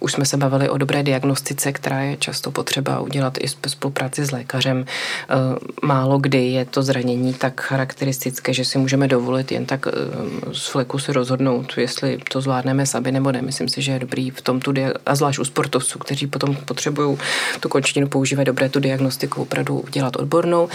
už 0.00 0.12
jsme 0.12 0.26
se 0.26 0.36
bavili 0.36 0.68
o 0.68 0.78
dobré 0.78 1.02
diagnostice, 1.02 1.72
která 1.72 2.00
je 2.00 2.16
často 2.16 2.50
potřeba 2.50 3.00
udělat 3.00 3.38
i 3.38 3.46
ve 3.64 3.70
spolupráci 3.70 4.24
s 4.24 4.30
lékařem. 4.30 4.78
Uh, 4.78 5.58
málo 5.82 6.18
kdy 6.18 6.46
je 6.46 6.64
to 6.64 6.82
zranění 6.86 7.34
tak 7.34 7.60
charakteristické, 7.60 8.54
že 8.54 8.64
si 8.64 8.78
můžeme 8.78 9.08
dovolit 9.08 9.52
jen 9.52 9.66
tak 9.66 9.86
uh, 9.86 10.52
z 10.52 10.66
fleku 10.66 10.98
si 10.98 11.12
rozhodnout, 11.12 11.72
jestli 11.76 12.18
to 12.30 12.40
zvládneme 12.40 12.86
sami 12.86 13.12
nebo 13.12 13.32
ne. 13.32 13.42
Myslím 13.42 13.68
si, 13.68 13.82
že 13.82 13.92
je 13.92 13.98
dobrý 13.98 14.30
v 14.30 14.40
tom 14.40 14.60
tu 14.60 14.74
a 15.06 15.14
zvlášť 15.14 15.38
u 15.38 15.44
sportovců, 15.44 15.98
kteří 15.98 16.26
potom 16.26 16.56
potřebují 16.56 17.18
tu 17.60 17.68
končetinu 17.68 18.08
používat 18.08 18.44
dobré 18.44 18.68
tu 18.68 18.80
diagnostiku 18.80 19.42
opravdu 19.42 19.80
udělat 19.80 20.16
odbornou. 20.16 20.68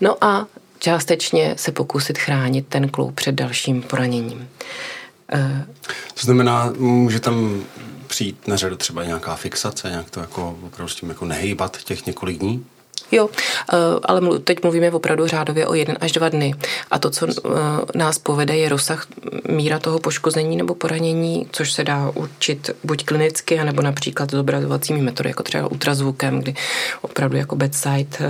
No 0.00 0.24
a 0.24 0.46
částečně 0.78 1.54
se 1.58 1.72
pokusit 1.72 2.18
chránit 2.18 2.66
ten 2.68 2.88
kloub 2.88 3.14
před 3.14 3.34
dalším 3.34 3.82
poraněním. 3.82 4.48
To 6.14 6.20
znamená, 6.20 6.72
může 6.78 7.20
tam 7.20 7.64
přijít 8.06 8.48
na 8.48 8.56
řadu 8.56 8.76
třeba 8.76 9.04
nějaká 9.04 9.36
fixace, 9.36 9.90
nějak 9.90 10.10
to 10.10 10.20
jako 10.20 10.58
opravdu 10.66 10.88
s 10.88 10.96
tím 10.96 11.08
jako 11.08 11.24
nehejbat 11.24 11.82
těch 11.82 12.06
několik 12.06 12.38
dní? 12.38 12.66
Jo, 13.12 13.28
eh, 13.72 13.76
ale 14.02 14.38
teď 14.38 14.62
mluvíme 14.62 14.90
opravdu 14.90 15.26
řádově 15.26 15.66
o 15.66 15.74
jeden 15.74 15.96
až 16.00 16.12
dva 16.12 16.28
dny. 16.28 16.54
A 16.90 16.98
to, 16.98 17.10
co 17.10 17.26
eh, 17.26 17.50
nás 17.94 18.18
povede, 18.18 18.56
je 18.56 18.68
rozsah 18.68 19.06
míra 19.48 19.78
toho 19.78 19.98
poškození 19.98 20.56
nebo 20.56 20.74
poranění, 20.74 21.46
což 21.52 21.72
se 21.72 21.84
dá 21.84 22.10
určit 22.14 22.70
buď 22.84 23.04
klinicky, 23.04 23.60
anebo 23.60 23.82
například 23.82 24.30
zobrazovacími 24.30 25.02
metody, 25.02 25.28
jako 25.28 25.42
třeba 25.42 25.66
ultrazvukem, 25.66 26.40
kdy 26.40 26.54
opravdu 27.02 27.36
jako 27.36 27.56
bedside 27.56 28.16
eh, 28.20 28.26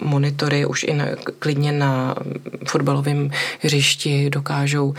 monitory 0.00 0.66
už 0.66 0.82
i 0.82 0.94
na, 0.94 1.04
klidně 1.38 1.72
na 1.72 2.14
fotbalovém 2.68 3.30
hřišti 3.60 4.30
dokážou 4.30 4.94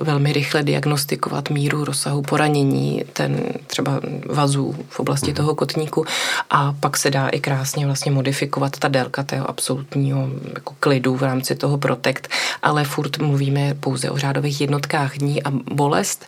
velmi 0.00 0.32
rychle 0.32 0.62
diagnostikovat 0.62 1.50
míru 1.50 1.84
rozsahu 1.84 2.22
poranění, 2.22 3.04
ten 3.12 3.40
třeba 3.66 4.00
vazů 4.26 4.76
v 4.88 5.00
oblasti 5.00 5.30
mm. 5.30 5.34
toho 5.34 5.54
kotníku 5.54 6.04
a 6.50 6.74
pak 6.80 6.96
se 6.96 7.10
dá 7.10 7.28
i 7.28 7.40
krásně 7.40 7.81
vlastně 7.86 8.12
modifikovat 8.12 8.78
ta 8.78 8.88
délka 8.88 9.22
tého 9.22 9.50
absolutního 9.50 10.28
jako 10.54 10.74
klidu 10.80 11.16
v 11.16 11.22
rámci 11.22 11.54
toho 11.54 11.78
protekt, 11.78 12.28
ale 12.62 12.84
furt 12.84 13.18
mluvíme 13.18 13.74
pouze 13.74 14.10
o 14.10 14.18
řádových 14.18 14.60
jednotkách 14.60 15.18
dní 15.18 15.42
a 15.42 15.50
bolest 15.50 16.26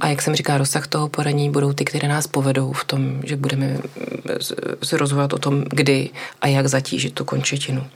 a 0.00 0.08
jak 0.08 0.22
jsem 0.22 0.34
říká, 0.34 0.58
rozsah 0.58 0.86
toho 0.86 1.08
poranění 1.08 1.50
budou 1.50 1.72
ty, 1.72 1.84
které 1.84 2.08
nás 2.08 2.26
povedou 2.26 2.72
v 2.72 2.84
tom, 2.84 3.20
že 3.24 3.36
budeme 3.36 3.78
se 4.82 4.96
rozhodovat 4.96 5.32
o 5.32 5.38
tom, 5.38 5.64
kdy 5.70 6.10
a 6.40 6.46
jak 6.46 6.66
zatížit 6.66 7.14
tu 7.14 7.24
končetinu. 7.24 7.86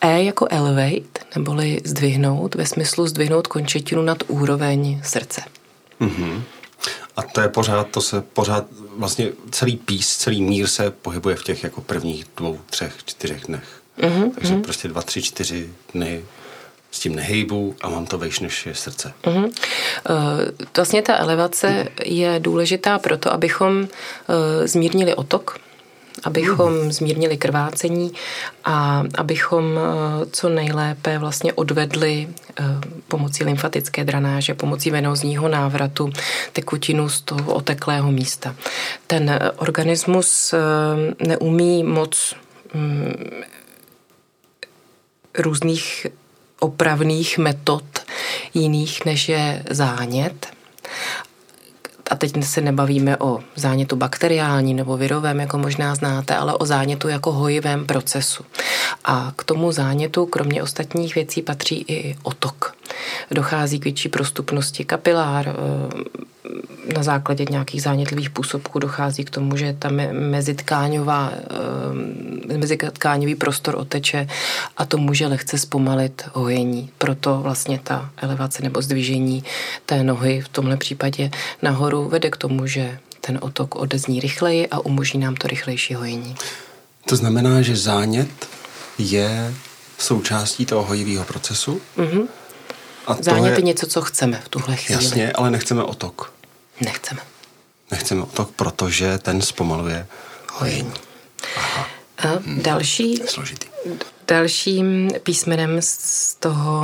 E 0.00 0.22
jako 0.22 0.46
elevate, 0.50 1.20
neboli 1.36 1.80
zdvihnout, 1.84 2.54
ve 2.54 2.66
smyslu 2.66 3.06
zdvihnout 3.06 3.46
končetinu 3.46 4.02
nad 4.02 4.22
úroveň 4.28 5.00
srdce. 5.02 5.42
Mm-hmm. 6.00 6.42
A 7.16 7.22
to 7.22 7.40
je 7.40 7.48
pořád, 7.48 7.90
to 7.90 8.00
se 8.00 8.20
pořád, 8.20 8.64
vlastně 8.96 9.32
celý 9.50 9.76
pís, 9.76 10.16
celý 10.16 10.42
mír 10.42 10.66
se 10.66 10.90
pohybuje 10.90 11.36
v 11.36 11.44
těch 11.44 11.64
jako 11.64 11.80
prvních 11.80 12.26
dvou, 12.36 12.60
třech, 12.70 12.94
čtyřech 13.04 13.46
dnech. 13.46 13.82
Mm-hmm. 13.98 14.30
Takže 14.34 14.54
mm-hmm. 14.54 14.62
prostě 14.62 14.88
dva, 14.88 15.02
tři, 15.02 15.22
čtyři 15.22 15.70
dny 15.94 16.24
s 16.90 16.98
tím 16.98 17.16
nehejbu 17.16 17.76
a 17.80 17.88
mám 17.88 18.06
to 18.06 18.18
vejš 18.18 18.40
než 18.40 18.66
je 18.66 18.74
srdce. 18.74 19.12
Mm-hmm. 19.22 19.52
Vlastně 20.76 21.02
ta 21.02 21.16
elevace 21.16 21.88
je 22.04 22.40
důležitá 22.40 22.98
proto, 22.98 23.32
abychom 23.32 23.80
uh, 23.80 23.86
zmírnili 24.64 25.14
otok 25.14 25.58
abychom 26.24 26.92
zmírnili 26.92 27.36
krvácení 27.36 28.12
a 28.64 29.04
abychom 29.18 29.78
eh, 29.78 30.26
co 30.30 30.48
nejlépe 30.48 31.18
vlastně 31.18 31.52
odvedli 31.52 32.28
eh, 32.60 32.64
pomocí 33.08 33.44
lymfatické 33.44 34.04
dranáže, 34.04 34.54
pomocí 34.54 34.90
venozního 34.90 35.48
návratu 35.48 36.12
tekutinu 36.52 37.08
z 37.08 37.20
toho 37.20 37.54
oteklého 37.54 38.12
místa. 38.12 38.54
Ten 39.06 39.30
eh, 39.30 39.50
organismus 39.50 40.54
neumí 41.26 41.84
moc 41.84 42.34
mm, 42.74 43.42
různých 45.38 46.06
opravných 46.60 47.38
metod 47.38 47.84
jiných, 48.54 49.04
než 49.04 49.28
je 49.28 49.62
zánět 49.70 50.56
a 52.10 52.16
teď 52.16 52.44
se 52.44 52.60
nebavíme 52.60 53.16
o 53.16 53.38
zánětu 53.54 53.96
bakteriální 53.96 54.74
nebo 54.74 54.96
virovém, 54.96 55.40
jako 55.40 55.58
možná 55.58 55.94
znáte, 55.94 56.36
ale 56.36 56.54
o 56.54 56.66
zánětu 56.66 57.08
jako 57.08 57.32
hojivém 57.32 57.86
procesu. 57.86 58.44
A 59.04 59.32
k 59.36 59.44
tomu 59.44 59.72
zánětu, 59.72 60.26
kromě 60.26 60.62
ostatních 60.62 61.14
věcí, 61.14 61.42
patří 61.42 61.84
i 61.88 62.16
otok. 62.22 62.74
Dochází 63.30 63.80
k 63.80 63.84
větší 63.84 64.08
prostupnosti 64.08 64.84
kapilár, 64.84 65.48
eh, 65.48 65.54
na 66.94 67.02
základě 67.02 67.44
nějakých 67.50 67.82
zánětlivých 67.82 68.30
působků 68.30 68.78
dochází 68.78 69.24
k 69.24 69.30
tomu, 69.30 69.56
že 69.56 69.76
tam 69.78 69.94
mezitkáňová, 70.12 71.32
eh, 72.50 72.58
mezitkáňový 72.58 73.34
prostor 73.34 73.74
oteče 73.78 74.28
a 74.76 74.86
to 74.86 74.98
může 74.98 75.26
lehce 75.26 75.58
zpomalit 75.58 76.22
hojení. 76.32 76.90
Proto 76.98 77.40
vlastně 77.42 77.80
ta 77.84 78.10
elevace 78.16 78.62
nebo 78.62 78.82
zdvižení 78.82 79.44
té 79.86 80.02
nohy 80.02 80.40
v 80.40 80.48
tomhle 80.48 80.76
případě 80.76 81.30
nahoru 81.62 82.08
vede 82.08 82.30
k 82.30 82.36
tomu, 82.36 82.66
že 82.66 82.98
ten 83.20 83.38
otok 83.42 83.74
odezní 83.74 84.20
rychleji 84.20 84.68
a 84.68 84.78
umožní 84.78 85.20
nám 85.20 85.34
to 85.34 85.48
rychlejší 85.48 85.94
hojení. 85.94 86.34
To 87.08 87.16
znamená, 87.16 87.62
že 87.62 87.76
zánět 87.76 88.28
je 88.98 89.54
součástí 89.98 90.66
toho 90.66 90.82
hojivého 90.82 91.24
procesu? 91.24 91.80
Mm-hmm. 91.98 92.26
A 93.06 93.16
Zánět 93.20 93.52
je... 93.52 93.58
je 93.58 93.62
něco, 93.62 93.86
co 93.86 94.02
chceme 94.02 94.40
v 94.44 94.48
tuhle 94.48 94.76
chvíli. 94.76 95.04
Jasně, 95.04 95.32
ale 95.32 95.50
nechceme 95.50 95.82
otok. 95.82 96.35
Nechceme. 96.80 97.20
Nechceme 97.90 98.22
otok, 98.22 98.50
protože 98.50 99.18
ten 99.18 99.42
zpomaluje 99.42 100.06
hojení. 100.52 100.92
Aha. 101.56 101.86
A 102.18 102.26
další, 102.62 103.16
Složitý. 103.26 103.66
dalším 104.28 105.10
písmenem 105.22 105.76
z 105.80 106.34
toho 106.34 106.80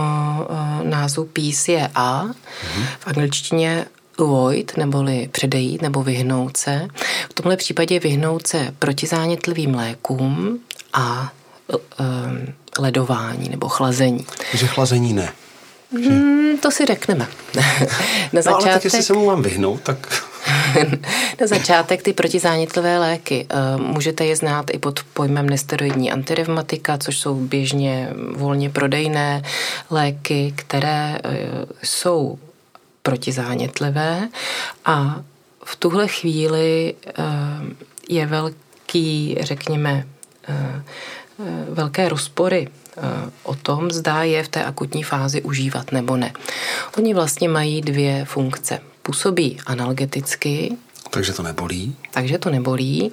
uh, 0.50 0.88
názvu 0.88 1.24
pís 1.24 1.68
je 1.68 1.90
A. 1.94 2.20
Hmm. 2.20 2.84
V 3.00 3.06
angličtině 3.06 3.86
avoid, 4.18 4.76
neboli 4.76 5.28
předejít 5.32 5.82
nebo 5.82 6.02
vyhnout 6.02 6.56
se. 6.56 6.88
V 7.30 7.34
tomhle 7.34 7.56
případě 7.56 8.00
vyhnout 8.00 8.46
se 8.46 8.74
protizánětlivým 8.78 9.74
lékům 9.74 10.58
a 10.92 11.32
uh, 11.68 11.78
ledování 12.78 13.48
nebo 13.48 13.68
chlazení. 13.68 14.26
Takže 14.50 14.66
chlazení 14.66 15.12
ne. 15.12 15.32
Hmm, 15.92 16.58
to 16.58 16.70
si 16.70 16.86
řekneme. 16.86 17.26
Na 18.32 18.42
začátek... 18.42 18.44
No, 18.44 18.54
ale 18.54 18.72
tak 18.72 18.84
jestli 18.84 19.02
se 19.02 19.12
mu 19.12 19.26
mám 19.26 19.42
vyhnout, 19.42 19.80
tak... 19.80 20.24
Na 21.40 21.46
začátek 21.46 22.02
ty 22.02 22.12
protizánětlivé 22.12 22.98
léky. 22.98 23.46
Eh, 23.50 23.76
můžete 23.76 24.24
je 24.24 24.36
znát 24.36 24.70
i 24.72 24.78
pod 24.78 25.00
pojmem 25.14 25.50
nesteroidní 25.50 26.12
antirevmatika, 26.12 26.98
což 26.98 27.18
jsou 27.18 27.34
běžně 27.34 28.08
volně 28.36 28.70
prodejné 28.70 29.42
léky, 29.90 30.52
které 30.56 31.18
eh, 31.24 31.38
jsou 31.82 32.38
protizánětlivé 33.02 34.28
a 34.84 35.20
v 35.64 35.76
tuhle 35.76 36.08
chvíli 36.08 36.94
eh, 37.06 37.12
je 38.08 38.26
velký, 38.26 39.36
řekněme, 39.40 40.06
velké 41.68 42.08
rozpory 42.08 42.68
Eh, 42.96 43.30
o 43.42 43.54
tom, 43.54 43.90
zda 43.90 44.22
je 44.22 44.42
v 44.42 44.48
té 44.48 44.64
akutní 44.64 45.02
fázi 45.02 45.42
užívat 45.42 45.92
nebo 45.92 46.16
ne. 46.16 46.32
Oni 46.98 47.14
vlastně 47.14 47.48
mají 47.48 47.80
dvě 47.80 48.24
funkce. 48.24 48.80
Působí 49.02 49.58
analgeticky, 49.66 50.76
takže 51.10 51.32
to 51.32 51.42
nebolí. 51.42 51.96
Takže 52.10 52.38
to 52.38 52.50
nebolí 52.50 53.10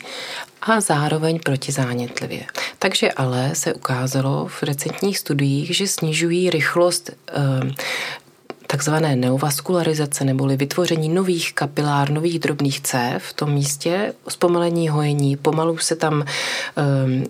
a 0.61 0.81
zároveň 0.81 1.39
protizánětlivě. 1.39 2.45
Takže 2.79 3.11
ale 3.11 3.49
se 3.53 3.73
ukázalo 3.73 4.47
v 4.47 4.63
recentních 4.63 5.17
studiích, 5.17 5.75
že 5.75 5.88
snižují 5.88 6.49
rychlost 6.49 7.09
eh, 7.09 7.33
takzvané 8.67 9.15
neovaskularizace 9.15 10.23
neboli 10.23 10.57
vytvoření 10.57 11.09
nových 11.09 11.53
kapilár, 11.53 12.09
nových 12.09 12.39
drobných 12.39 12.81
cév 12.81 13.23
v 13.23 13.33
tom 13.33 13.53
místě, 13.53 14.13
zpomalení 14.27 14.89
hojení, 14.89 15.38
pomalu 15.38 15.77
se 15.77 15.95
tam 15.95 16.13
um, 16.13 17.23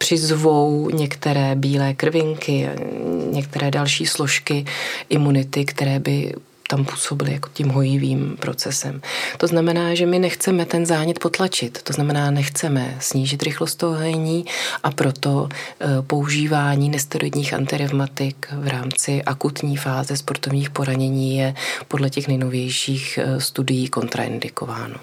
přizvou 0.00 0.90
některé 0.90 1.54
bílé 1.54 1.94
krvinky, 1.94 2.68
některé 3.30 3.70
další 3.70 4.06
složky 4.06 4.64
imunity, 5.08 5.64
které 5.64 5.98
by 5.98 6.34
tam 6.68 6.84
působily 6.84 7.32
jako 7.32 7.48
tím 7.52 7.68
hojivým 7.68 8.36
procesem. 8.40 9.02
To 9.38 9.46
znamená, 9.46 9.94
že 9.94 10.06
my 10.06 10.18
nechceme 10.18 10.64
ten 10.66 10.86
zánět 10.86 11.18
potlačit, 11.18 11.82
to 11.82 11.92
znamená, 11.92 12.30
nechceme 12.30 12.96
snížit 13.00 13.42
rychlost 13.42 13.74
toho 13.74 13.94
hojení 13.94 14.44
a 14.82 14.90
proto 14.90 15.48
eh, 15.50 15.86
používání 16.06 16.88
nesteroidních 16.88 17.54
antirevmatik 17.54 18.48
v 18.52 18.68
rámci 18.68 19.22
akutní 19.22 19.76
fáze 19.76 20.16
sportovních 20.16 20.70
poranění 20.70 21.36
je 21.36 21.54
podle 21.88 22.10
těch 22.10 22.28
nejnovějších 22.28 23.18
eh, 23.22 23.40
studií 23.40 23.88
kontraindikováno. 23.88 24.96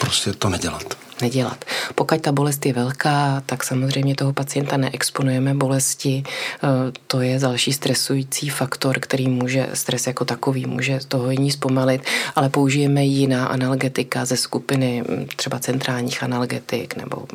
Prostě 0.00 0.32
to 0.32 0.48
nedělat 0.48 1.03
nedělat. 1.22 1.64
Pokud 1.94 2.20
ta 2.20 2.32
bolest 2.32 2.66
je 2.66 2.72
velká, 2.72 3.42
tak 3.46 3.64
samozřejmě 3.64 4.14
toho 4.14 4.32
pacienta 4.32 4.76
neexponujeme 4.76 5.54
bolesti. 5.54 6.22
E, 6.22 6.68
to 7.06 7.20
je 7.20 7.38
další 7.38 7.72
stresující 7.72 8.48
faktor, 8.48 9.00
který 9.00 9.28
může, 9.28 9.68
stres 9.74 10.06
jako 10.06 10.24
takový, 10.24 10.66
může 10.66 10.98
toho 11.08 11.30
jiní 11.30 11.50
zpomalit, 11.50 12.02
ale 12.34 12.48
použijeme 12.48 13.04
jiná 13.04 13.46
analgetika 13.46 14.24
ze 14.24 14.36
skupiny 14.36 15.04
třeba 15.36 15.58
centrálních 15.58 16.22
analgetik 16.22 16.96
nebo 16.96 17.26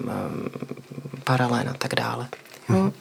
paralén 1.24 1.69
a 1.69 1.74
tak 1.74 1.95
dále. 1.95 2.27
Hmm. 2.67 2.91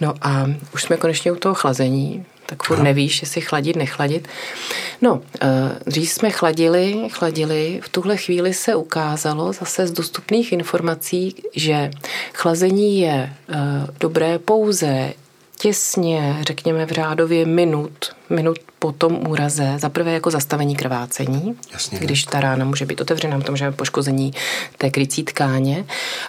No 0.00 0.14
a 0.22 0.46
už 0.74 0.82
jsme 0.82 0.96
konečně 0.96 1.32
u 1.32 1.36
toho 1.36 1.54
chlazení 1.54 2.24
tak 2.50 2.62
furt 2.62 2.82
nevíš, 2.82 3.22
jestli 3.22 3.40
chladit, 3.40 3.76
nechladit. 3.76 4.28
No, 5.02 5.22
eh, 5.40 5.46
dřív 5.86 6.10
jsme 6.10 6.30
chladili, 6.30 7.08
chladili, 7.10 7.80
v 7.84 7.88
tuhle 7.88 8.16
chvíli 8.16 8.54
se 8.54 8.74
ukázalo 8.74 9.52
zase 9.52 9.86
z 9.86 9.92
dostupných 9.92 10.52
informací, 10.52 11.34
že 11.56 11.90
chlazení 12.34 13.00
je 13.00 13.32
eh, 13.48 13.56
dobré 14.00 14.38
pouze 14.38 15.12
těsně, 15.58 16.38
řekněme 16.40 16.86
v 16.86 16.90
řádově 16.90 17.46
minut, 17.46 17.92
minut 18.30 18.58
po 18.78 18.92
tom 18.92 19.28
úraze, 19.28 19.74
za 19.78 19.88
prvé 19.88 20.12
jako 20.12 20.30
zastavení 20.30 20.76
krvácení, 20.76 21.56
Jasně, 21.72 21.98
když 21.98 22.24
ta 22.24 22.40
rána 22.40 22.64
může 22.64 22.86
být 22.86 23.00
otevřená, 23.00 23.40
to 23.40 23.52
může 23.52 23.70
poškození 23.70 24.32
té 24.78 24.90
krycí 24.90 25.24
tkáně. 25.24 25.84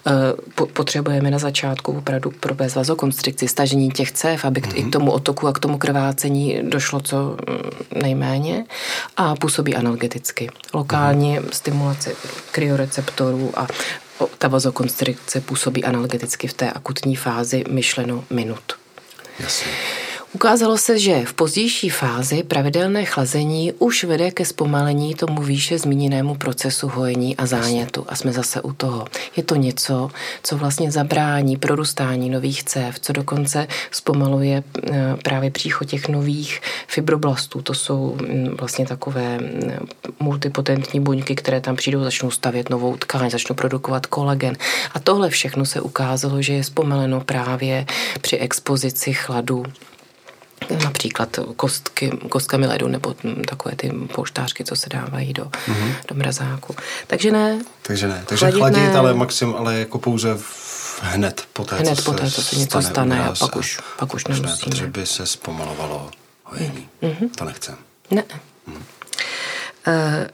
E, 0.08 0.66
potřebujeme 0.74 1.32
na 1.32 1.40
začátku 1.40 1.92
opravdu 1.92 2.32
provést 2.40 2.76
vazokonstrikci, 2.76 3.48
stažení 3.48 3.92
těch 3.92 4.12
cév, 4.12 4.46
aby 4.46 4.62
mm-hmm. 4.62 4.78
i 4.78 4.82
k 4.82 4.84
mhm. 4.84 4.92
tomu 4.92 5.12
otoku 5.12 5.48
a 5.48 5.54
k 5.54 5.60
tomu 5.60 5.78
krvácení 5.78 6.60
došlo 6.64 7.00
co 7.00 7.38
mm, 7.50 8.02
nejméně 8.02 8.66
a 9.18 9.36
působí 9.36 9.76
analgeticky. 9.76 10.50
Lokálně 10.74 11.40
mm-hmm. 11.40 11.50
stimulace 11.52 12.12
kryoreceptorů 12.52 13.52
a 13.56 13.68
ta 14.38 14.48
vazokonstrikce 14.48 15.42
působí 15.42 15.84
analgeticky 15.84 16.48
v 16.48 16.54
té 16.54 16.72
akutní 16.72 17.16
fázi 17.16 17.64
myšleno 17.70 18.24
minut. 18.30 18.80
Jasně. 19.40 20.09
Ukázalo 20.34 20.78
se, 20.78 21.00
že 21.00 21.26
v 21.26 21.34
pozdější 21.34 21.90
fázi 21.90 22.44
pravidelné 22.44 23.06
chlazení 23.06 23.74
už 23.80 24.04
vede 24.04 24.32
ke 24.32 24.46
zpomalení 24.46 25.16
tomu 25.16 25.42
výše 25.42 25.78
zmíněnému 25.78 26.36
procesu 26.36 26.88
hojení 26.88 27.38
a 27.38 27.46
zánětu. 27.46 28.06
A 28.08 28.16
jsme 28.16 28.32
zase 28.32 28.62
u 28.62 28.74
toho. 28.74 29.06
Je 29.38 29.44
to 29.44 29.56
něco, 29.56 30.10
co 30.44 30.58
vlastně 30.58 30.92
zabrání 30.92 31.58
prorůstání 31.58 32.30
nových 32.30 32.64
cév, 32.64 33.00
co 33.00 33.14
dokonce 33.14 33.68
zpomaluje 33.92 34.64
eh, 34.92 35.16
právě 35.24 35.52
příchod 35.52 35.88
těch 35.88 36.08
nových 36.08 36.62
fibroblastů. 36.88 37.62
To 37.62 37.74
jsou 37.74 38.18
mm, 38.22 38.56
vlastně 38.60 38.86
takové 38.86 39.38
mm, 39.38 39.88
multipotentní 40.20 41.00
buňky, 41.00 41.36
které 41.36 41.62
tam 41.62 41.76
přijdou, 41.76 42.04
začnou 42.04 42.32
stavět 42.32 42.70
novou 42.70 42.98
tkáň, 42.98 43.30
začnou 43.30 43.56
produkovat 43.56 44.06
kolagen. 44.06 44.58
A 44.94 45.00
tohle 45.00 45.30
všechno 45.30 45.66
se 45.66 45.82
ukázalo, 45.82 46.42
že 46.42 46.54
je 46.54 46.64
zpomaleno 46.64 47.22
právě 47.22 47.86
při 48.22 48.38
expozici 48.38 49.14
chladu 49.14 49.66
například 50.84 51.40
kostky, 51.56 52.12
kostkami 52.30 52.68
ledu 52.68 52.88
nebo 52.88 53.16
takové 53.48 53.76
ty 53.76 53.92
polštářky, 54.16 54.64
co 54.64 54.76
se 54.76 54.90
dávají 54.90 55.34
do, 55.34 55.44
mm-hmm. 55.44 55.94
do 56.08 56.16
mrazáku. 56.16 56.76
Takže 57.08 57.32
ne. 57.32 57.62
Takže 57.82 58.08
ne. 58.08 58.24
Takže 58.26 58.40
chladit, 58.40 58.60
chladit 58.60 58.94
ne. 58.94 59.00
ale 59.00 59.14
maxim, 59.14 59.56
ale 59.56 59.80
jako 59.80 60.00
pouze 60.00 60.36
v, 60.38 61.00
hned 61.04 61.48
po 61.54 61.64
té, 61.64 61.76
hned 61.76 62.04
po 62.04 62.14
té, 62.14 62.32
co 62.32 62.42
se 62.42 62.56
něco 62.56 62.82
stane, 62.82 63.16
stane 63.16 63.24
a 63.24 63.34
pak 63.40 63.56
už, 63.56 63.80
pak 64.00 64.14
už 64.14 64.28
nemusíme. 64.28 64.56
Protože 64.72 64.88
by 64.88 65.06
se 65.06 65.26
zpomalovalo 65.26 66.12
hojení. 66.44 66.90
Mm-hmm. 67.04 67.30
To 67.36 67.46
nechcem. 67.46 67.76
Ne. 68.12 68.24
Mm. 68.68 68.84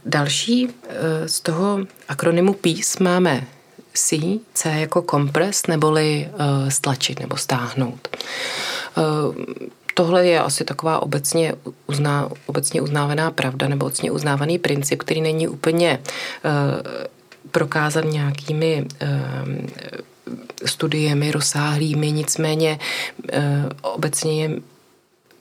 další 0.05 0.70
e, 0.70 1.27
z 1.29 1.39
toho 1.39 1.79
akronymu 2.08 2.53
PEACE 2.53 3.03
máme 3.03 3.48
C, 3.96 4.17
C 4.53 4.70
jako 4.70 5.01
kompres, 5.01 5.67
neboli 5.67 6.29
uh, 6.34 6.70
stlačit 6.70 7.20
nebo 7.20 7.38
stáhnout. 7.38 8.17
Uh, 8.98 9.36
tohle 9.95 10.27
je 10.27 10.39
asi 10.39 10.63
taková 10.63 11.01
obecně, 11.01 11.53
uzná, 11.87 12.29
obecně 12.45 12.81
uznávaná 12.81 13.31
pravda 13.31 13.67
nebo 13.67 13.85
obecně 13.85 14.11
uznávaný 14.11 14.59
princip, 14.59 14.99
který 14.99 15.21
není 15.21 15.47
úplně 15.47 15.99
uh, 15.99 16.51
prokázan 17.51 18.09
nějakými 18.09 18.85
uh, 18.85 19.07
studiemi 20.65 21.31
rozsáhlými, 21.31 22.11
nicméně 22.11 22.79
uh, 23.34 23.39
obecně 23.81 24.41
je 24.41 24.49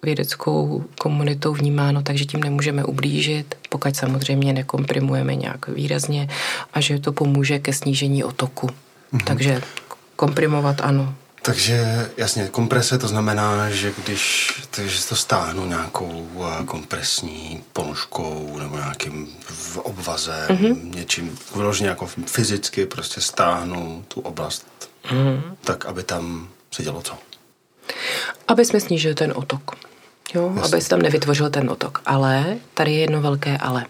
vědeckou 0.03 0.85
komunitou 0.99 1.53
vnímáno, 1.53 2.03
takže 2.03 2.25
tím 2.25 2.41
nemůžeme 2.41 2.85
ublížit, 2.85 3.55
pokud 3.69 3.97
samozřejmě 3.97 4.53
nekomprimujeme 4.53 5.35
nějak 5.35 5.69
výrazně 5.69 6.29
a 6.73 6.81
že 6.81 6.99
to 6.99 7.13
pomůže 7.13 7.59
ke 7.59 7.73
snížení 7.73 8.25
otoku. 8.25 8.67
Mm-hmm. 8.67 9.25
Takže 9.25 9.61
komprimovat 10.17 10.81
ano, 10.81 11.15
takže 11.45 12.11
jasně, 12.17 12.49
komprese 12.49 12.99
to 12.99 13.09
znamená, 13.09 13.71
že 13.71 13.93
když 14.05 14.53
takže 14.71 15.05
to 15.09 15.17
stáhnu 15.17 15.67
nějakou 15.67 16.29
eh, 16.41 16.65
kompresní 16.65 17.65
ponožkou 17.73 18.59
nebo 18.59 18.77
nějakým 18.77 19.29
obvazem, 19.77 20.49
mm-hmm. 20.49 20.95
něčím 20.95 21.39
vyloženě 21.57 21.89
jako 21.89 22.07
fyzicky 22.27 22.87
prostě 22.87 23.21
stáhnu 23.21 24.05
tu 24.09 24.21
oblast 24.21 24.67
mm-hmm. 25.05 25.41
tak, 25.61 25.87
aby 25.87 26.03
tam 26.03 26.49
se 26.71 26.83
dělo 26.83 27.03
co? 27.03 27.19
Aby 28.49 28.65
jsme 28.65 28.81
snížili 28.81 29.15
ten 29.15 29.33
otok. 29.37 29.77
Jo, 30.35 30.55
aby 30.65 30.81
se 30.81 30.89
tam 30.89 31.03
nevytvořil 31.03 31.51
ten 31.51 31.71
otok. 31.71 32.03
Ale 32.07 32.57
tady 32.75 32.93
je 32.93 32.99
jedno 32.99 33.21
velké 33.21 33.59
ale. 33.59 33.85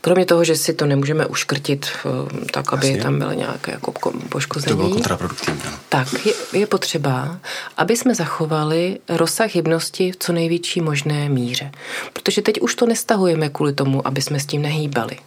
Kromě 0.00 0.26
toho, 0.26 0.44
že 0.44 0.56
si 0.56 0.72
to 0.72 0.86
nemůžeme 0.86 1.26
uškrtit 1.26 1.86
eh, 1.86 2.46
tak, 2.52 2.72
aby 2.72 2.86
Jasně. 2.86 3.02
tam 3.02 3.18
bylo 3.18 3.32
nějaké 3.32 3.72
jako 3.72 3.92
poškození. 4.28 4.70
To 4.70 4.76
bylo 4.76 4.90
kontraproduktivní. 4.90 5.60
Tak 5.88 6.26
je, 6.26 6.32
je 6.52 6.66
potřeba, 6.66 7.38
aby 7.76 7.96
jsme 7.96 8.14
zachovali 8.14 8.98
rozsah 9.08 9.54
hybnosti 9.54 10.12
v 10.12 10.16
co 10.16 10.32
největší 10.32 10.80
možné 10.80 11.28
míře. 11.28 11.70
Protože 12.12 12.42
teď 12.42 12.60
už 12.60 12.74
to 12.74 12.86
nestahujeme 12.86 13.48
kvůli 13.48 13.72
tomu, 13.72 14.06
aby 14.06 14.22
jsme 14.22 14.40
s 14.40 14.46
tím 14.46 14.62
nehýbali. 14.62 15.18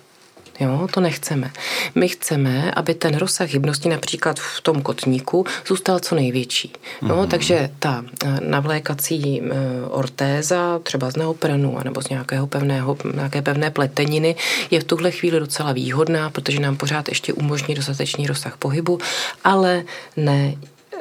Jo, 0.59 0.87
to 0.93 1.01
nechceme. 1.01 1.51
My 1.95 2.07
chceme, 2.07 2.71
aby 2.71 2.93
ten 2.93 3.17
rozsah 3.17 3.49
hybnosti 3.49 3.89
například 3.89 4.39
v 4.39 4.61
tom 4.61 4.81
kotníku 4.81 5.45
zůstal 5.67 5.99
co 5.99 6.15
největší. 6.15 6.73
No, 7.01 7.15
mm-hmm. 7.15 7.27
takže 7.27 7.69
ta 7.79 8.05
eh, 8.25 8.37
navlékací 8.41 9.41
eh, 9.41 9.49
ortéza, 9.89 10.79
třeba 10.83 11.11
z 11.11 11.15
neoprenu 11.15 11.77
nebo 11.83 12.01
z 12.01 12.09
nějakého 12.09 12.47
pevného, 12.47 12.97
nějaké 13.13 13.41
pevné 13.41 13.71
pleteniny, 13.71 14.35
je 14.71 14.79
v 14.79 14.83
tuhle 14.83 15.11
chvíli 15.11 15.39
docela 15.39 15.71
výhodná, 15.71 16.29
protože 16.29 16.59
nám 16.59 16.77
pořád 16.77 17.09
ještě 17.09 17.33
umožní 17.33 17.75
dostatečný 17.75 18.27
rozsah 18.27 18.57
pohybu, 18.57 18.99
ale 19.43 19.83
ne, 20.17 20.55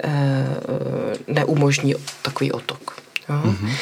eh, 0.04 0.46
neumožní 1.28 1.94
takový 2.22 2.52
otok. 2.52 2.96
Jo? 3.28 3.42
Mm-hmm. 3.44 3.74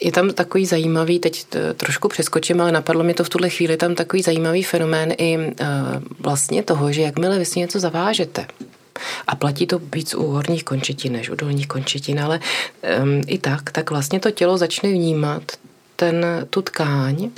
Je 0.00 0.12
tam 0.12 0.30
takový 0.30 0.66
zajímavý, 0.66 1.18
teď 1.18 1.46
trošku 1.76 2.08
přeskočím, 2.08 2.60
ale 2.60 2.72
napadlo 2.72 3.04
mi 3.04 3.14
to 3.14 3.24
v 3.24 3.28
tuhle 3.28 3.50
chvíli, 3.50 3.76
tam 3.76 3.94
takový 3.94 4.22
zajímavý 4.22 4.62
fenomén 4.62 5.12
i 5.18 5.38
uh, 5.38 5.44
vlastně 6.18 6.62
toho, 6.62 6.92
že 6.92 7.02
jakmile 7.02 7.38
vy 7.38 7.44
si 7.44 7.58
něco 7.58 7.80
zavážete, 7.80 8.46
a 9.26 9.36
platí 9.36 9.66
to 9.66 9.80
víc 9.94 10.14
u 10.14 10.22
horních 10.22 10.64
končetin 10.64 11.12
než 11.12 11.30
u 11.30 11.34
dolních 11.34 11.66
končetin, 11.66 12.20
ale 12.20 12.40
um, 13.02 13.22
i 13.26 13.38
tak, 13.38 13.70
tak 13.70 13.90
vlastně 13.90 14.20
to 14.20 14.30
tělo 14.30 14.58
začne 14.58 14.92
vnímat 14.92 15.42
ten, 15.96 16.46
tu 16.50 16.62
tkáň 16.62 17.30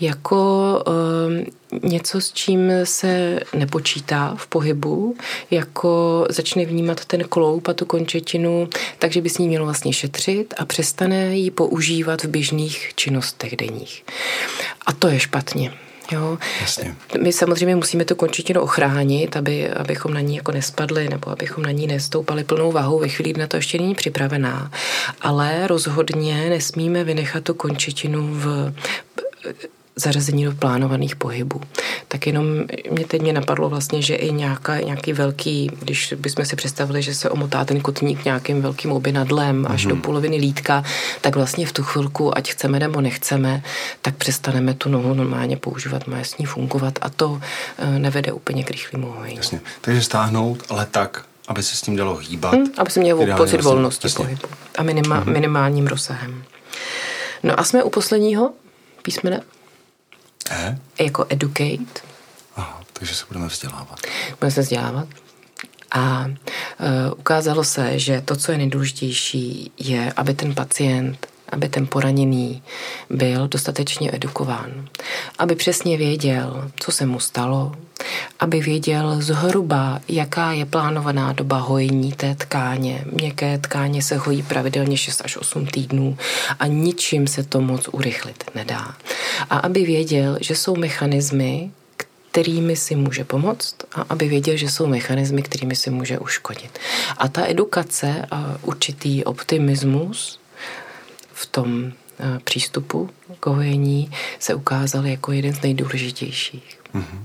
jako 0.00 0.82
uh, 0.86 1.80
něco, 1.82 2.20
s 2.20 2.32
čím 2.32 2.72
se 2.84 3.40
nepočítá 3.54 4.34
v 4.38 4.46
pohybu, 4.46 5.16
jako 5.50 6.26
začne 6.30 6.64
vnímat 6.64 7.04
ten 7.04 7.24
kloup 7.24 7.68
a 7.68 7.72
tu 7.72 7.84
končetinu, 7.84 8.68
takže 8.98 9.20
by 9.20 9.30
s 9.30 9.38
ní 9.38 9.48
mělo 9.48 9.64
vlastně 9.64 9.92
šetřit 9.92 10.54
a 10.56 10.64
přestane 10.64 11.36
ji 11.36 11.50
používat 11.50 12.22
v 12.22 12.28
běžných 12.28 12.92
činnostech 12.94 13.56
denních. 13.56 14.04
A 14.86 14.92
to 14.92 15.08
je 15.08 15.20
špatně. 15.20 15.83
Jo. 16.12 16.38
Jasně. 16.60 16.94
My 17.20 17.32
samozřejmě 17.32 17.76
musíme 17.76 18.04
tu 18.04 18.14
končetinu 18.14 18.60
ochránit, 18.60 19.36
aby, 19.36 19.70
abychom 19.70 20.14
na 20.14 20.20
ní 20.20 20.36
jako 20.36 20.52
nespadli 20.52 21.08
nebo 21.08 21.30
abychom 21.30 21.64
na 21.64 21.70
ní 21.70 21.86
nestoupali 21.86 22.44
plnou 22.44 22.72
váhou 22.72 22.98
ve 22.98 23.08
chvíli, 23.08 23.30
kdy 23.30 23.40
na 23.40 23.46
to 23.46 23.56
ještě 23.56 23.78
není 23.78 23.94
připravená. 23.94 24.70
Ale 25.20 25.66
rozhodně 25.66 26.48
nesmíme 26.48 27.04
vynechat 27.04 27.44
tu 27.44 27.54
končetinu 27.54 28.28
v 28.32 28.72
zařazení 29.96 30.44
do 30.44 30.52
plánovaných 30.52 31.16
pohybů. 31.16 31.60
Tak 32.08 32.26
jenom 32.26 32.46
mě 32.90 33.06
teď 33.06 33.22
mě 33.22 33.32
napadlo 33.32 33.68
vlastně, 33.68 34.02
že 34.02 34.14
i 34.14 34.32
nějaká, 34.32 34.80
nějaký 34.80 35.12
velký, 35.12 35.70
když 35.80 36.14
bychom 36.16 36.44
si 36.44 36.56
představili, 36.56 37.02
že 37.02 37.14
se 37.14 37.30
omotá 37.30 37.64
ten 37.64 37.80
kotník 37.80 38.24
nějakým 38.24 38.62
velkým 38.62 38.92
obinadlem 38.92 39.66
až 39.68 39.86
mm-hmm. 39.86 39.88
do 39.88 39.96
poloviny 39.96 40.36
lítka, 40.36 40.84
tak 41.20 41.36
vlastně 41.36 41.66
v 41.66 41.72
tu 41.72 41.82
chvilku, 41.82 42.38
ať 42.38 42.50
chceme 42.50 42.78
nebo 42.78 43.00
nechceme, 43.00 43.62
tak 44.02 44.16
přestaneme 44.16 44.74
tu 44.74 44.88
nohu 44.88 45.14
normálně 45.14 45.56
používat, 45.56 46.06
má 46.06 46.18
s 46.18 46.38
ní 46.38 46.46
fungovat 46.46 46.98
a 47.00 47.10
to 47.10 47.40
eh, 47.78 47.98
nevede 47.98 48.32
úplně 48.32 48.64
k 48.64 48.70
rychlému 48.70 49.12
hojení. 49.12 49.36
Jasně. 49.36 49.60
Takže 49.80 50.02
stáhnout, 50.02 50.62
ale 50.68 50.86
tak, 50.90 51.24
aby 51.48 51.62
se 51.62 51.76
s 51.76 51.80
tím 51.80 51.96
dalo 51.96 52.16
hýbat. 52.16 52.54
Hmm, 52.54 52.66
aby 52.78 52.90
se 52.90 53.00
měl 53.00 53.16
pocit 53.16 53.36
vlastně, 53.36 53.58
volnosti 53.58 54.06
jasně. 54.06 54.24
pohybu 54.24 54.48
a 54.78 54.82
minima, 54.82 55.16
hmm. 55.16 55.32
minimálním 55.32 55.86
rozsahem. 55.86 56.44
No 57.42 57.60
a 57.60 57.64
jsme 57.64 57.82
u 57.82 57.90
posledního 57.90 58.52
písmene. 59.02 59.40
E? 60.50 60.78
Jako 61.00 61.26
educate. 61.28 62.00
Aha, 62.56 62.82
takže 62.92 63.14
se 63.14 63.24
budeme 63.28 63.46
vzdělávat. 63.46 63.98
Budeme 64.40 64.50
se 64.50 64.60
vzdělávat. 64.60 65.08
A 65.90 66.24
uh, 66.26 67.18
ukázalo 67.18 67.64
se, 67.64 67.98
že 67.98 68.20
to, 68.20 68.36
co 68.36 68.52
je 68.52 68.58
nejdůležitější, 68.58 69.72
je, 69.78 70.12
aby 70.16 70.34
ten 70.34 70.54
pacient 70.54 71.26
aby 71.54 71.68
ten 71.68 71.86
poraněný 71.86 72.62
byl 73.10 73.48
dostatečně 73.48 74.10
edukován, 74.12 74.88
aby 75.38 75.54
přesně 75.54 75.96
věděl, 75.96 76.70
co 76.80 76.92
se 76.92 77.06
mu 77.06 77.20
stalo, 77.20 77.72
aby 78.40 78.60
věděl 78.60 79.16
zhruba, 79.20 80.00
jaká 80.08 80.52
je 80.52 80.66
plánovaná 80.66 81.32
doba 81.32 81.58
hojení 81.58 82.12
té 82.12 82.34
tkáně. 82.34 83.04
Měkké 83.12 83.58
tkáně 83.58 84.02
se 84.02 84.16
hojí 84.16 84.42
pravidelně 84.42 84.96
6 84.96 85.22
až 85.24 85.36
8 85.36 85.66
týdnů 85.66 86.18
a 86.58 86.66
ničím 86.66 87.26
se 87.26 87.42
to 87.42 87.60
moc 87.60 87.88
urychlit 87.92 88.44
nedá. 88.54 88.94
A 89.50 89.58
aby 89.58 89.84
věděl, 89.84 90.38
že 90.40 90.56
jsou 90.56 90.76
mechanismy, 90.76 91.70
kterými 92.30 92.76
si 92.76 92.96
může 92.96 93.24
pomoct 93.24 93.74
a 93.94 94.04
aby 94.08 94.28
věděl, 94.28 94.56
že 94.56 94.70
jsou 94.70 94.86
mechanismy, 94.86 95.42
kterými 95.42 95.76
si 95.76 95.90
může 95.90 96.18
uškodit. 96.18 96.78
A 97.18 97.28
ta 97.28 97.46
edukace 97.46 98.26
a 98.30 98.56
určitý 98.62 99.24
optimismus 99.24 100.38
v 101.34 101.46
tom 101.46 101.92
eh, 102.18 102.38
přístupu 102.44 103.10
k 103.40 103.46
hojení 103.46 104.10
se 104.38 104.54
ukázal 104.54 105.06
jako 105.06 105.32
jeden 105.32 105.54
z 105.54 105.62
nejdůležitějších. 105.62 106.80
Mm-hmm. 106.94 107.24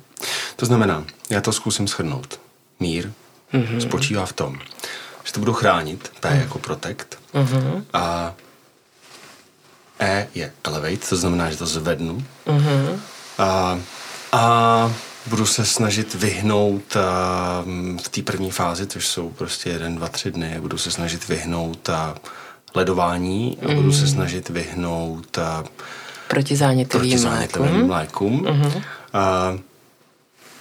To 0.56 0.66
znamená, 0.66 1.06
já 1.30 1.42
to 1.42 1.54
zkusím 1.54 1.88
shrnout. 1.88 2.40
Mír 2.80 3.12
mm-hmm. 3.54 3.78
spočívá 3.78 4.26
v 4.26 4.34
tom, 4.34 4.60
že 5.24 5.34
to 5.34 5.40
budu 5.40 5.54
chránit, 5.54 6.12
P 6.20 6.30
mm. 6.30 6.40
jako 6.40 6.60
protect, 6.60 7.08
mm-hmm. 7.34 7.84
a 7.94 8.36
E 10.00 10.28
je 10.36 10.52
elevate, 10.64 11.10
to 11.10 11.16
znamená, 11.16 11.52
že 11.52 11.58
to 11.58 11.66
zvednu. 11.66 12.26
Mm-hmm. 12.48 13.00
A, 13.38 13.80
a 14.32 14.94
budu 15.26 15.46
se 15.46 15.66
snažit 15.66 16.14
vyhnout 16.14 16.96
a, 16.96 17.02
v 18.04 18.10
té 18.10 18.22
první 18.22 18.52
fázi, 18.52 18.88
což 18.88 19.08
jsou 19.08 19.30
prostě 19.30 19.70
jeden, 19.70 19.96
dva, 19.96 20.08
tři 20.08 20.32
dny, 20.32 20.58
budu 20.60 20.78
se 20.78 20.92
snažit 20.92 21.28
vyhnout 21.28 21.90
a, 21.90 22.16
ledování 22.76 23.58
a 23.70 23.74
budu 23.74 23.94
se 23.94 24.08
snažit 24.08 24.50
vyhnout 24.50 25.38
a, 25.38 25.64
protizánětlivým, 26.28 27.10
protizánětlivým 27.10 27.90
lékům. 27.90 28.46
lékům. 28.46 28.46
Mm-hmm. 28.46 28.82
A, 29.14 29.58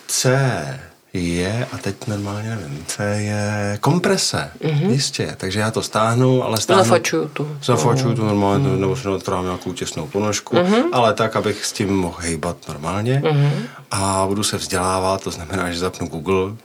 C 0.06 0.80
je, 1.12 1.66
a 1.72 1.78
teď 1.78 2.06
normálně 2.06 2.50
nevím, 2.50 2.84
C 2.86 3.04
je 3.04 3.78
komprese, 3.80 4.50
mm-hmm. 4.60 4.90
jistě, 4.90 5.34
takže 5.36 5.60
já 5.60 5.70
to 5.70 5.82
stáhnu, 5.82 6.44
ale 6.44 6.60
stáhnu... 6.60 6.84
Zafačuju 6.84 7.28
tu. 7.28 7.58
Zafačuju 7.64 8.14
tu 8.14 8.24
normálně, 8.24 8.68
mm-hmm. 8.68 8.78
nebo 8.78 8.96
si 8.96 9.24
trávám 9.24 9.44
nějakou 9.44 9.72
těsnou 9.72 10.06
ponožku, 10.06 10.56
mm-hmm. 10.56 10.84
ale 10.92 11.14
tak, 11.14 11.36
abych 11.36 11.64
s 11.64 11.72
tím 11.72 11.96
mohl 11.96 12.16
hejbat 12.20 12.56
normálně 12.68 13.22
mm-hmm. 13.24 13.52
a 13.90 14.24
budu 14.26 14.42
se 14.42 14.56
vzdělávat, 14.56 15.22
to 15.22 15.30
znamená, 15.30 15.72
že 15.72 15.78
zapnu 15.78 16.08
Google. 16.08 16.56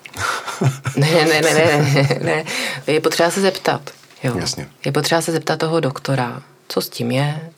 ne, 0.96 1.12
ne, 1.12 1.42
ne, 1.42 1.42
ne, 1.42 1.66
ne, 1.94 2.20
ne, 2.24 2.44
je 2.94 3.00
potřeba 3.00 3.32
se 3.32 3.42
zeptat. 3.42 3.82
Jo. 4.24 4.38
Jasně. 4.38 4.70
Je 4.86 4.92
potřeba 4.92 5.22
se 5.22 5.32
zeptat 5.32 5.60
toho 5.60 5.80
doktora, 5.80 6.44
co 6.68 6.82
s 6.82 6.90
tím 6.90 7.12
je, 7.12 7.52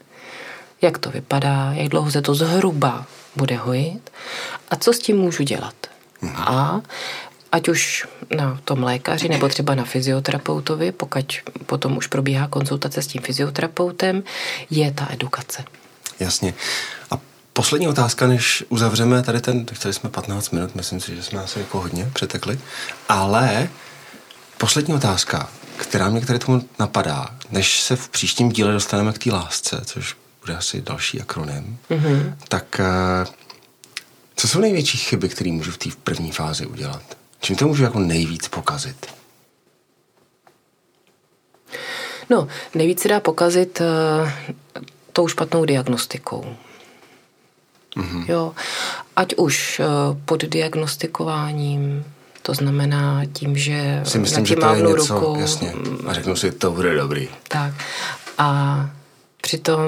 jak 0.82 0.98
to 0.98 1.10
vypadá, 1.10 1.74
jak 1.74 1.90
dlouho 1.90 2.12
se 2.12 2.22
to 2.22 2.36
zhruba 2.36 3.06
bude 3.36 3.56
hojit 3.56 4.10
a 4.70 4.76
co 4.76 4.94
s 4.94 5.00
tím 5.00 5.18
můžu 5.18 5.44
dělat. 5.44 5.76
Mhm. 6.22 6.36
A 6.38 6.82
ať 7.52 7.70
už 7.70 8.08
na 8.36 8.60
tom 8.66 8.84
lékaři 8.84 9.30
nebo 9.30 9.50
třeba 9.50 9.76
na 9.76 9.84
fyzioterapeutovi, 9.84 10.92
pokud 10.92 11.34
potom 11.66 11.98
už 11.98 12.08
probíhá 12.08 12.48
konzultace 12.48 13.02
s 13.02 13.08
tím 13.08 13.22
fyzioterapeutem, 13.22 14.24
je 14.70 14.92
ta 14.92 15.08
edukace. 15.10 15.64
Jasně. 16.20 16.54
A 17.12 17.20
poslední 17.54 17.88
otázka, 17.88 18.28
než 18.28 18.64
uzavřeme 18.70 19.24
tady 19.24 19.42
ten, 19.42 19.66
chtěli 19.74 19.94
jsme 19.94 20.10
15 20.10 20.50
minut, 20.50 20.76
myslím 20.76 21.00
si, 21.00 21.16
že 21.16 21.24
jsme 21.24 21.44
asi 21.44 21.60
jako 21.60 21.82
hodně 21.82 22.10
přetekli, 22.14 22.60
ale 23.10 23.70
poslední 24.58 24.94
otázka, 24.94 25.50
která 25.78 26.10
mě 26.10 26.22
k 26.22 26.26
tady 26.26 26.40
tomu 26.40 26.70
napadá, 26.80 27.36
než 27.52 27.82
se 27.82 27.96
v 27.96 28.10
příštím 28.10 28.50
díle 28.50 28.72
dostaneme 28.72 29.14
k 29.14 29.18
té 29.18 29.32
lásce, 29.32 29.82
což 29.86 30.18
bude 30.42 30.58
asi 30.58 30.82
další 30.82 31.22
akronym, 31.22 31.78
mm-hmm. 31.90 32.36
tak 32.48 32.80
eh, 32.80 33.26
co 34.36 34.48
jsou 34.48 34.60
největší 34.60 34.98
chyby, 34.98 35.30
které 35.30 35.52
můžu 35.52 35.72
v 35.72 35.78
té 35.78 35.90
první 36.04 36.32
fázi 36.32 36.66
udělat? 36.66 37.02
Čím 37.40 37.56
to 37.56 37.68
můžu 37.68 37.84
jako 37.84 38.00
nejvíc 38.00 38.48
pokazit? 38.48 39.06
No, 42.30 42.48
nejvíc 42.76 43.02
se 43.02 43.08
dá 43.08 43.20
pokazit 43.20 43.82
uh, 43.82 44.30
tou 45.14 45.28
špatnou 45.28 45.66
diagnostikou. 45.66 46.56
Mm-hmm. 47.98 48.26
Jo, 48.28 48.56
ať 49.16 49.36
už 49.36 49.80
uh, 49.80 50.18
pod 50.26 50.44
diagnostikováním, 50.44 52.06
to 52.46 52.54
znamená 52.54 53.26
tím, 53.34 53.58
že 53.58 54.02
si 54.04 54.20
myslím, 54.20 54.46
že 54.46 54.56
to 54.56 54.74
je 54.74 54.82
něco, 54.82 55.20
rukou, 55.20 55.40
jasně, 55.40 55.74
a 56.08 56.14
řeknu 56.14 56.36
si, 56.36 56.52
to 56.52 56.72
bude 56.72 56.96
dobrý. 56.96 57.30
Tak. 57.48 57.74
A 58.38 58.90
přitom 59.42 59.82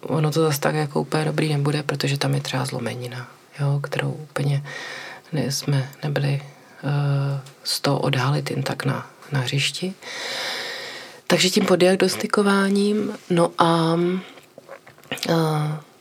ono 0.00 0.30
to 0.30 0.42
zase 0.42 0.60
tak 0.60 0.74
jako 0.74 1.00
úplně 1.00 1.24
dobrý 1.24 1.48
nebude, 1.48 1.82
protože 1.82 2.18
tam 2.18 2.34
je 2.34 2.40
třeba 2.40 2.64
zlomenina 2.64 3.28
jo, 3.60 3.80
kterou 3.82 4.10
úplně 4.10 4.64
ne, 5.32 5.52
jsme 5.52 5.90
nebyli 6.02 6.42
uh, 6.82 6.90
z 7.64 7.80
toho 7.80 7.98
odhalit 7.98 8.50
jen 8.50 8.62
tak 8.62 8.84
na, 8.84 9.06
na 9.32 9.40
hřišti. 9.40 9.94
Takže 11.26 11.50
tím 11.50 11.66
podiagnostikováním, 11.66 13.12
no 13.30 13.50
a 13.58 13.94
uh, 13.94 15.36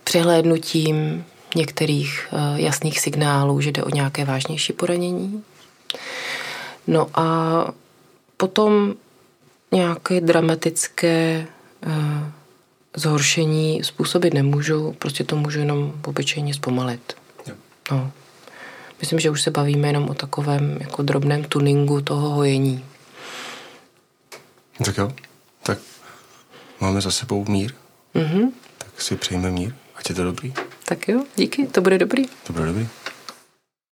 přehlédnutím 0.04 1.26
některých 1.56 2.28
uh, 2.32 2.60
jasných 2.60 3.00
signálů, 3.00 3.62
že 3.62 3.72
jde 3.72 3.84
o 3.84 3.90
nějaké 3.90 4.26
vážnější 4.26 4.74
poranění. 4.74 5.44
No 6.88 7.08
a 7.14 7.66
potom 8.38 8.94
nějaké 9.72 10.22
dramatické 10.22 11.48
uh, 11.88 11.94
zhoršení 12.96 13.84
způsobit 13.84 14.34
nemůžu, 14.34 14.96
prostě 15.00 15.24
to 15.24 15.36
můžu 15.36 15.60
jenom 15.60 15.94
obyčejně 16.06 16.54
zpomalit. 16.54 17.14
No. 17.92 18.12
Myslím, 19.00 19.20
že 19.20 19.30
už 19.30 19.42
se 19.42 19.52
bavíme 19.52 19.88
jenom 19.88 20.10
o 20.10 20.14
takovém 20.14 20.78
jako 20.80 21.04
drobném 21.04 21.44
tuningu 21.44 22.02
toho 22.02 22.30
hojení. 22.30 22.86
Tak 24.86 24.98
jo, 24.98 25.12
tak 25.64 25.78
máme 26.80 27.02
za 27.02 27.12
sebou 27.12 27.46
mír. 27.46 27.74
Mm-hmm. 28.16 28.52
Tak 28.78 29.02
si 29.02 29.16
přejme 29.16 29.52
mír, 29.52 29.74
ať 29.96 30.10
je 30.10 30.16
to 30.16 30.24
dobrý. 30.24 30.54
Tak 30.86 31.08
jo, 31.08 31.24
díky, 31.36 31.68
to 31.68 31.82
bude 31.82 31.98
dobrý. 31.98 32.24
To 32.44 32.54
bude 32.54 32.66
dobrý. 32.66 32.88